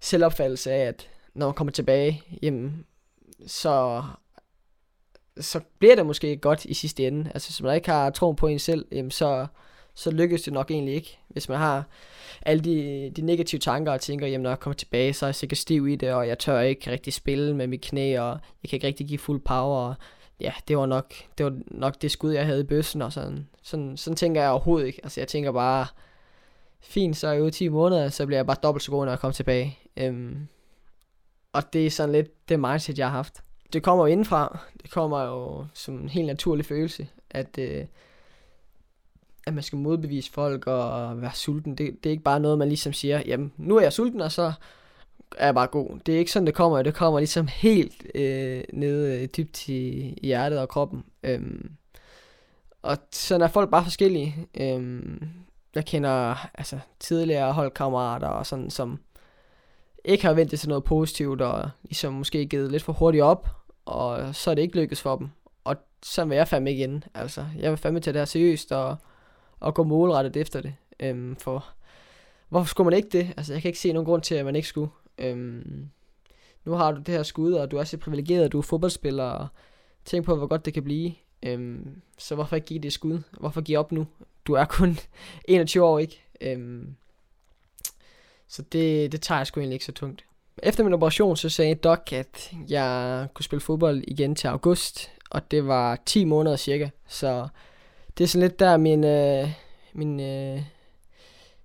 selvopfattelse 0.00 0.72
af, 0.72 0.86
at 0.86 1.08
når 1.34 1.46
man 1.46 1.54
kommer 1.54 1.72
tilbage, 1.72 2.22
jamen, 2.42 2.84
så, 3.46 4.04
så 5.40 5.60
bliver 5.78 5.96
det 5.96 6.06
måske 6.06 6.36
godt 6.36 6.64
i 6.64 6.74
sidste 6.74 7.06
ende. 7.06 7.30
Altså, 7.34 7.48
hvis 7.48 7.62
man 7.62 7.74
ikke 7.74 7.90
har 7.90 8.10
troen 8.10 8.36
på 8.36 8.46
en 8.46 8.58
selv, 8.58 8.86
jamen, 8.92 9.10
så, 9.10 9.46
så 9.94 10.10
lykkes 10.10 10.42
det 10.42 10.52
nok 10.52 10.70
egentlig 10.70 10.94
ikke. 10.94 11.18
Hvis 11.28 11.48
man 11.48 11.58
har 11.58 11.84
alle 12.42 12.64
de, 12.64 13.10
de 13.16 13.22
negative 13.22 13.58
tanker 13.58 13.92
og 13.92 14.00
tænker, 14.00 14.26
jamen 14.26 14.42
når 14.42 14.50
jeg 14.50 14.60
kommer 14.60 14.74
tilbage, 14.74 15.12
så 15.12 15.26
er 15.26 15.28
jeg 15.28 15.34
sikkert 15.34 15.58
stiv 15.58 15.88
i 15.88 15.96
det, 15.96 16.12
og 16.12 16.28
jeg 16.28 16.38
tør 16.38 16.60
ikke 16.60 16.90
rigtig 16.90 17.12
spille 17.12 17.56
med 17.56 17.66
mit 17.66 17.80
knæ, 17.80 18.18
og 18.18 18.38
jeg 18.62 18.70
kan 18.70 18.76
ikke 18.76 18.86
rigtig 18.86 19.06
give 19.08 19.18
fuld 19.18 19.40
power, 19.40 19.88
og 19.88 19.94
ja, 20.40 20.52
det 20.68 20.78
var 20.78 20.86
nok 20.86 21.14
det, 21.38 21.46
var 21.46 21.58
nok 21.66 22.02
det 22.02 22.10
skud, 22.10 22.32
jeg 22.32 22.46
havde 22.46 22.60
i 22.60 22.64
bøssen, 22.64 23.02
og 23.02 23.12
sådan, 23.12 23.48
sådan, 23.62 23.96
sådan 23.96 24.16
tænker 24.16 24.40
jeg 24.40 24.50
overhovedet 24.50 24.86
ikke. 24.86 25.00
Altså 25.02 25.20
jeg 25.20 25.28
tænker 25.28 25.52
bare, 25.52 25.86
fint, 26.80 27.16
så 27.16 27.28
er 27.28 27.32
jeg 27.32 27.42
ude 27.42 27.50
10 27.50 27.68
måneder, 27.68 28.08
så 28.08 28.26
bliver 28.26 28.38
jeg 28.38 28.46
bare 28.46 28.56
dobbelt 28.62 28.84
så 28.84 28.90
god, 28.90 29.04
når 29.04 29.12
jeg 29.12 29.18
kommer 29.18 29.32
tilbage. 29.32 29.78
Øhm, 29.96 30.48
og 31.52 31.72
det 31.72 31.86
er 31.86 31.90
sådan 31.90 32.12
lidt 32.12 32.48
det 32.48 32.60
mindset, 32.60 32.98
jeg 32.98 33.06
har 33.06 33.16
haft. 33.16 33.42
Det 33.72 33.82
kommer 33.82 34.04
jo 34.04 34.12
indenfra. 34.12 34.58
Det 34.82 34.90
kommer 34.90 35.22
jo 35.22 35.66
som 35.74 35.94
en 35.94 36.08
helt 36.08 36.26
naturlig 36.26 36.66
følelse, 36.66 37.08
at, 37.30 37.58
øh, 37.58 37.84
at 39.46 39.54
man 39.54 39.62
skal 39.62 39.78
modbevise 39.78 40.32
folk 40.32 40.66
og 40.66 41.22
være 41.22 41.34
sulten. 41.34 41.74
Det, 41.74 42.04
det 42.04 42.10
er 42.10 42.10
ikke 42.10 42.22
bare 42.22 42.40
noget, 42.40 42.58
man 42.58 42.68
ligesom 42.68 42.92
siger, 42.92 43.22
jamen 43.26 43.52
nu 43.56 43.76
er 43.76 43.80
jeg 43.80 43.92
sulten, 43.92 44.20
og 44.20 44.32
så 44.32 44.52
er 45.36 45.44
jeg 45.44 45.54
bare 45.54 45.66
god. 45.66 45.98
Det 46.06 46.14
er 46.14 46.18
ikke 46.18 46.32
sådan, 46.32 46.46
det 46.46 46.54
kommer. 46.54 46.82
Det 46.82 46.94
kommer 46.94 47.18
ligesom 47.20 47.46
helt 47.46 48.06
øh, 48.14 48.64
nede 48.72 49.22
øh, 49.22 49.28
dybt 49.36 49.68
i, 49.68 50.12
i 50.22 50.26
hjertet 50.26 50.58
og 50.58 50.68
kroppen. 50.68 51.04
Øhm, 51.22 51.70
og 52.82 52.98
sådan 53.12 53.42
er 53.42 53.48
folk 53.48 53.70
bare 53.70 53.84
forskellige. 53.84 54.48
Øhm, 54.60 55.28
jeg 55.74 55.86
kender 55.86 56.46
altså, 56.54 56.78
tidligere 57.00 57.52
holdkammerater 57.52 58.28
og 58.28 58.46
sådan, 58.46 58.70
som 58.70 58.98
ikke 60.04 60.26
har 60.26 60.34
ventet 60.34 60.60
til 60.60 60.68
noget 60.68 60.84
positivt, 60.84 61.40
og 61.40 61.70
ligesom 61.82 62.12
måske 62.12 62.46
givet 62.46 62.70
lidt 62.70 62.82
for 62.82 62.92
hurtigt 62.92 63.24
op, 63.24 63.48
og 63.84 64.34
så 64.34 64.50
er 64.50 64.54
det 64.54 64.62
ikke 64.62 64.76
lykkedes 64.76 65.02
for 65.02 65.16
dem. 65.16 65.28
Og 65.64 65.76
så 66.02 66.24
vil 66.24 66.36
jeg 66.36 66.48
fandme 66.48 66.70
ikke 66.70 66.82
igen. 66.82 67.04
Altså, 67.14 67.46
jeg 67.58 67.70
vil 67.70 67.78
fandme 67.78 68.00
tage 68.00 68.12
det 68.12 68.20
her 68.20 68.24
seriøst, 68.24 68.72
og, 68.72 68.96
og 69.60 69.74
gå 69.74 69.82
målrettet 69.82 70.36
efter 70.36 70.60
det. 70.60 70.74
Øhm, 71.00 71.36
for 71.36 71.66
hvorfor 72.48 72.68
skulle 72.68 72.90
man 72.90 72.96
ikke 72.96 73.08
det? 73.08 73.34
Altså, 73.36 73.52
jeg 73.52 73.62
kan 73.62 73.68
ikke 73.68 73.80
se 73.80 73.92
nogen 73.92 74.06
grund 74.06 74.22
til, 74.22 74.34
at 74.34 74.44
man 74.44 74.56
ikke 74.56 74.68
skulle. 74.68 74.90
Øhm, 75.18 75.88
nu 76.64 76.72
har 76.72 76.92
du 76.92 76.98
det 76.98 77.14
her 77.14 77.22
skud, 77.22 77.52
og 77.52 77.70
du 77.70 77.76
er 77.76 77.84
så 77.84 77.98
privilegeret, 77.98 78.52
du 78.52 78.58
er 78.58 78.62
fodboldspiller, 78.62 79.24
og 79.24 79.48
tænk 80.04 80.24
på, 80.24 80.36
hvor 80.36 80.46
godt 80.46 80.64
det 80.64 80.74
kan 80.74 80.84
blive. 80.84 81.12
Øhm, 81.42 82.02
så 82.18 82.34
hvorfor 82.34 82.56
ikke 82.56 82.66
give 82.66 82.80
det 82.80 82.92
skud? 82.92 83.22
Hvorfor 83.40 83.60
give 83.60 83.78
op 83.78 83.92
nu? 83.92 84.06
Du 84.46 84.52
er 84.52 84.64
kun 84.64 84.98
21 85.44 85.84
år, 85.84 85.98
ikke? 85.98 86.24
Øhm, 86.40 86.94
så 88.48 88.62
det, 88.62 89.12
det 89.12 89.22
tager 89.22 89.38
jeg 89.38 89.46
sgu 89.46 89.60
egentlig 89.60 89.74
ikke 89.74 89.84
så 89.84 89.92
tungt. 89.92 90.24
Efter 90.62 90.84
min 90.84 90.92
operation, 90.92 91.36
så 91.36 91.48
sagde 91.48 91.74
Doc, 91.74 92.12
at 92.12 92.52
jeg 92.68 93.26
kunne 93.34 93.44
spille 93.44 93.60
fodbold 93.60 94.04
igen 94.08 94.34
til 94.34 94.48
august, 94.48 95.10
og 95.30 95.50
det 95.50 95.66
var 95.66 95.98
10 96.06 96.24
måneder 96.24 96.56
cirka. 96.56 96.88
Så 97.08 97.48
det 98.18 98.24
er 98.24 98.28
sådan 98.28 98.48
lidt 98.48 98.58
der 98.58 98.76
min, 98.76 99.04
øh, 99.04 99.48
min 99.92 100.20
øh, 100.20 100.62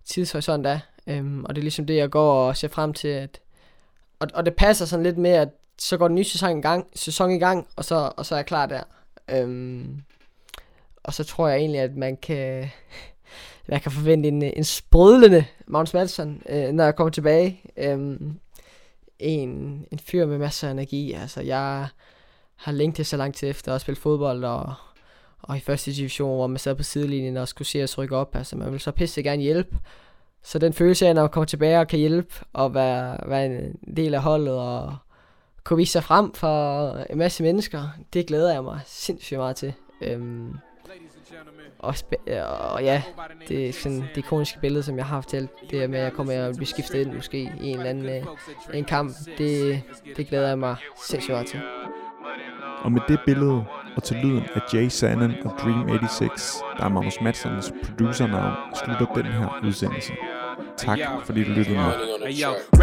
tidshorisont 0.06 0.66
er. 0.66 0.80
Øhm, 1.08 1.46
og 1.46 1.56
det 1.56 1.62
er 1.62 1.64
ligesom 1.64 1.86
det, 1.86 1.96
jeg 1.96 2.10
går 2.10 2.48
og 2.48 2.58
ser 2.58 2.68
frem 2.68 2.94
til. 2.94 3.08
At, 3.08 3.42
og, 4.20 4.28
og 4.34 4.46
det 4.46 4.56
passer 4.56 4.86
sådan 4.86 5.04
lidt 5.04 5.18
med, 5.18 5.32
at 5.32 5.50
så 5.78 5.98
går 5.98 6.08
den 6.08 6.16
nye 6.16 6.24
sæson 6.24 6.60
i 6.60 6.62
gang, 6.62 6.88
sæson 6.96 7.32
i 7.32 7.40
gang 7.40 7.68
og, 7.76 7.86
så, 7.86 8.12
og 8.18 8.26
så 8.26 8.36
er 8.36 8.40
jeg 8.40 8.46
klar 8.46 8.66
der. 8.66 8.84
Øhm, 9.30 10.02
og 11.04 11.14
så 11.14 11.24
tror 11.24 11.48
jeg 11.48 11.58
egentlig, 11.58 11.82
at 11.82 11.96
man 11.96 12.18
kan, 12.18 12.70
man 13.70 13.82
kan 13.82 13.92
forvente 13.92 14.28
en, 14.28 14.42
en 14.42 14.64
sprødlende 14.64 15.46
Magnus 15.68 15.94
Madsen, 15.94 16.42
øh, 16.50 16.72
når 16.72 16.84
jeg 16.84 16.96
kommer 16.96 17.12
tilbage. 17.12 17.62
Øhm, 17.78 18.40
en, 19.20 19.86
en 19.92 20.00
fyr 20.00 20.26
med 20.26 20.38
masser 20.38 20.68
af 20.68 20.72
energi. 20.72 21.12
Altså, 21.14 21.42
jeg 21.42 21.88
har 22.56 22.72
længtet 22.72 23.06
så 23.06 23.18
lang 23.18 23.36
tid 23.36 23.50
efter 23.50 23.76
at 23.76 23.82
spille 23.82 24.02
fodbold, 24.02 24.44
og, 24.44 24.74
og 25.42 25.58
i 25.58 25.60
første 25.60 25.92
division, 25.92 26.36
hvor 26.36 26.48
man 26.48 26.60
sad 26.60 26.76
på 26.76 26.84
sidelinjen 26.84 27.38
og 27.38 27.48
skulle 27.48 27.68
se 27.68 27.84
os 27.84 27.98
rykke 27.98 28.16
op. 28.16 28.36
Altså, 28.36 28.58
man 28.58 28.72
vil 28.72 28.80
så 28.80 28.92
pisse 28.92 29.24
gerne 29.24 29.42
hjælpe. 29.42 29.78
Så 30.44 30.60
den 30.60 30.74
følelse 30.74 31.08
af, 31.08 31.16
når 31.16 31.22
man 31.22 31.30
kommer 31.30 31.46
tilbage 31.46 31.80
og 31.80 31.88
kan 31.88 32.00
hjælpe, 32.00 32.34
og 32.54 32.74
være, 32.74 33.30
være 33.30 33.46
en 33.46 33.96
del 33.98 34.14
af 34.14 34.22
holdet, 34.22 34.54
og 34.54 34.96
kunne 35.64 35.78
vise 35.78 35.92
sig 35.92 36.04
frem 36.04 36.34
for 36.34 36.92
en 37.10 37.18
masse 37.18 37.44
mennesker, 37.44 37.90
det 38.14 38.28
glæder 38.28 38.54
jeg 38.54 38.64
mig 38.64 38.80
sindssygt 38.86 39.38
meget 39.38 39.56
til. 39.56 39.74
Øhm, 40.02 40.58
og, 41.80 41.96
og 42.74 42.84
ja, 42.84 43.04
det 43.48 43.70
er 43.70 43.74
sådan 43.74 44.02
det 44.02 44.18
ikoniske 44.18 44.60
billede, 44.60 44.84
som 44.84 44.98
jeg 44.98 45.06
har 45.06 45.22
til 45.22 45.48
det 45.72 45.84
er 45.84 45.88
med, 45.88 46.00
at 46.00 46.04
jeg 46.04 46.14
kommer 46.14 46.34
at 46.34 46.56
blive 46.56 46.68
skiftet 46.68 46.96
ind 46.96 47.14
måske 47.14 47.52
i 47.62 47.68
en 47.68 47.78
eller 47.78 47.90
anden 47.90 48.06
øh, 48.06 48.24
en 48.74 48.86
kamp. 48.86 49.16
Det, 49.38 49.82
det 50.18 50.28
glæder 50.28 50.48
jeg 50.48 50.60
mig 50.60 50.76
sindssygt 51.08 51.34
meget 51.34 51.48
til. 51.48 51.60
Og 52.82 52.92
med 52.92 53.02
det 53.08 53.20
billede 53.26 53.64
og 53.96 54.04
til 54.04 54.18
lyden 54.18 54.44
af 54.56 54.62
Jay 54.74 54.88
Sannon 54.88 55.34
og 55.46 55.52
Dream 55.60 55.90
86, 55.90 56.58
der 56.78 56.86
er 56.86 56.90
Magnus 56.90 57.22
Madsens 57.22 57.74
producernavn, 57.98 58.54
slutter 58.76 59.06
den 59.16 59.26
her 59.26 59.60
udsendelse. 59.64 60.14
Tak 60.78 61.00
fordi 61.26 61.44
du 61.44 61.50
lyttede 61.50 61.76
med. 61.76 61.92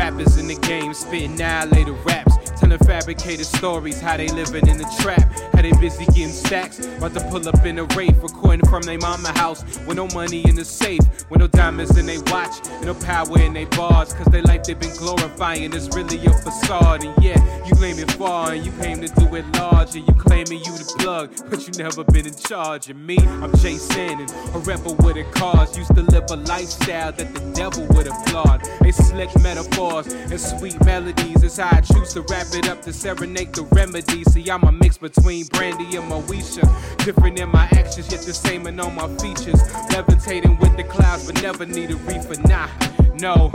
Rappers 0.00 0.36
in 0.42 0.48
the 0.48 0.60
game 0.72 0.94
spitting 0.94 1.42
annihilated 1.42 1.96
raps 2.06 2.43
Telling 2.56 2.78
fabricated 2.78 3.46
stories, 3.46 4.00
how 4.00 4.16
they 4.16 4.28
living 4.28 4.66
in 4.68 4.78
the 4.78 4.88
trap 5.00 5.22
How 5.54 5.62
they 5.62 5.72
busy 5.72 6.04
getting 6.06 6.28
stacks 6.28 6.78
About 6.78 7.14
to 7.14 7.20
pull 7.30 7.48
up 7.48 7.64
in 7.66 7.78
a 7.78 7.84
rafe 7.96 8.22
Recording 8.22 8.66
from 8.68 8.82
their 8.82 8.98
mama 8.98 9.32
house 9.38 9.64
With 9.86 9.96
no 9.96 10.08
money 10.08 10.42
in 10.48 10.54
the 10.54 10.64
safe 10.64 11.00
With 11.30 11.40
no 11.40 11.46
diamonds 11.46 11.96
in 11.98 12.06
they 12.06 12.18
watch 12.30 12.66
And 12.68 12.86
no 12.86 12.94
power 12.94 13.40
in 13.40 13.52
they 13.52 13.64
bars 13.66 14.12
Cause 14.14 14.26
they 14.26 14.42
life 14.42 14.64
they 14.64 14.74
been 14.74 14.94
glorifying 14.96 15.72
Is 15.72 15.88
really 15.90 16.24
a 16.24 16.30
facade 16.30 17.04
And 17.04 17.14
yeah, 17.22 17.38
you 17.66 17.74
claim 17.74 17.98
it 17.98 18.10
far 18.12 18.52
And 18.52 18.64
you 18.64 18.72
came 18.82 19.00
to 19.00 19.08
do 19.08 19.34
it 19.34 19.44
large 19.56 19.96
And 19.96 20.06
you 20.06 20.14
claiming 20.14 20.58
you 20.58 20.72
the 20.72 20.94
plug 20.98 21.30
But 21.50 21.66
you 21.66 21.72
never 21.82 22.04
been 22.04 22.26
in 22.26 22.34
charge 22.34 22.88
And 22.88 23.04
me, 23.04 23.18
I'm 23.18 23.52
Jay 23.58 23.74
Sandin 23.74 24.30
A 24.54 24.58
rebel 24.60 24.94
with 24.96 25.16
a 25.16 25.24
cause 25.32 25.76
Used 25.76 25.94
to 25.94 26.02
live 26.02 26.24
a 26.30 26.36
lifestyle 26.36 27.12
that 27.12 27.34
the 27.34 27.52
devil 27.52 27.86
would 27.94 28.06
a 28.06 28.14
flawed. 28.26 28.62
They 28.80 28.92
slick 28.92 29.30
metaphors 29.40 30.12
and 30.12 30.40
sweet 30.40 30.82
melodies. 30.84 31.42
It's 31.42 31.56
how 31.56 31.70
I 31.72 31.80
choose 31.80 32.12
to 32.14 32.22
wrap 32.44 32.64
it 32.64 32.70
up 32.70 32.82
to 32.82 32.92
serenade 32.92 33.54
the 33.54 33.62
remedy. 33.64 34.24
See, 34.24 34.50
I'm 34.50 34.64
a 34.64 34.72
mix 34.72 34.98
between 34.98 35.46
Brandy 35.46 35.96
and 35.96 36.10
Moesha. 36.10 36.64
Different 37.04 37.38
in 37.38 37.48
my 37.50 37.64
actions, 37.72 38.10
yet 38.10 38.22
the 38.22 38.34
same 38.34 38.66
in 38.66 38.80
all 38.80 38.90
my 38.90 39.08
features. 39.18 39.60
Levitating 39.90 40.58
with 40.58 40.76
the 40.76 40.84
clouds, 40.84 41.26
but 41.26 41.42
never 41.42 41.66
need 41.66 41.90
a 41.90 41.96
reefer. 41.96 42.40
Nah, 42.48 42.68
no, 43.14 43.50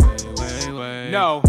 no. 1.10 1.42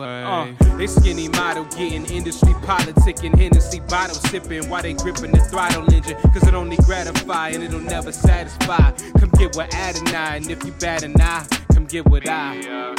Uh, 0.00 0.46
they 0.76 0.86
skinny 0.86 1.28
model 1.28 1.64
getting 1.64 2.06
industry 2.06 2.52
politicking, 2.64 3.36
Hennessy 3.36 3.80
bottle 3.80 4.14
sipping 4.14 4.68
while 4.68 4.82
they 4.82 4.94
gripping 4.94 5.32
the 5.32 5.40
throttle 5.40 5.92
engine. 5.92 6.16
Cause 6.32 6.46
it 6.46 6.54
only 6.54 6.76
gratify 6.78 7.50
and 7.50 7.62
it'll 7.62 7.80
never 7.80 8.12
satisfy. 8.12 8.92
Come 9.18 9.30
get 9.30 9.56
what 9.56 9.74
Adonai, 9.74 10.36
and 10.36 10.50
if 10.50 10.64
you 10.64 10.72
bad 10.72 11.02
and 11.02 11.20
I, 11.20 11.46
come 11.72 11.86
get 11.86 12.08
what 12.08 12.28
I. 12.28 12.60
Uh. 12.68 12.90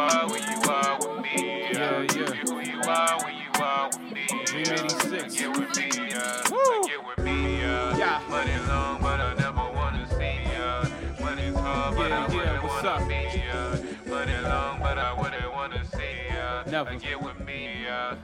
Are 0.00 0.28
when 0.30 0.42
you 0.42 0.70
are 0.70 0.98
with 0.98 1.22
me. 1.24 1.36
Yeah, 1.72 2.06
yeah. 2.14 2.34
Who 2.46 2.60
you 2.60 2.80
are 2.82 3.24
when 3.24 3.34
you 3.34 3.52
are 3.60 3.86
with 3.88 4.12
me. 4.12 4.44
Dream 4.46 4.66
86. 4.66 5.34
Get 5.36 5.58
with 5.58 5.76
me. 5.76 6.12
Uh, 6.14 6.42
Woo. 6.50 6.88
Get 6.88 7.00
with 7.06 7.24
me. 7.24 7.62
Uh, 7.62 7.96
yeah. 7.96 8.22
Money 8.28 8.58
long, 8.68 9.00
but 9.00 9.20
I 9.20 9.34
never 9.34 9.66
wanna 9.78 10.06
see. 10.08 10.38
Uh, 10.56 10.88
money's 11.20 11.54
hard, 11.54 11.96
but 11.96 12.08
yeah, 12.08 12.18
I 12.18 12.28
wouldn't 12.28 12.44
yeah, 12.44 12.66
wanna 12.66 12.88
up? 12.88 13.08
be. 13.08 13.42
Uh, 13.52 14.10
money 14.10 14.38
long, 14.48 14.78
but 14.80 14.98
I 14.98 15.12
wouldn't 15.20 15.52
wanna 15.52 15.84
see. 15.84 16.36
Uh, 16.36 16.70
never. 16.70 16.94
Get 16.96 17.20
with 17.22 17.40
me. 17.40 17.86
Uh. 17.86 18.16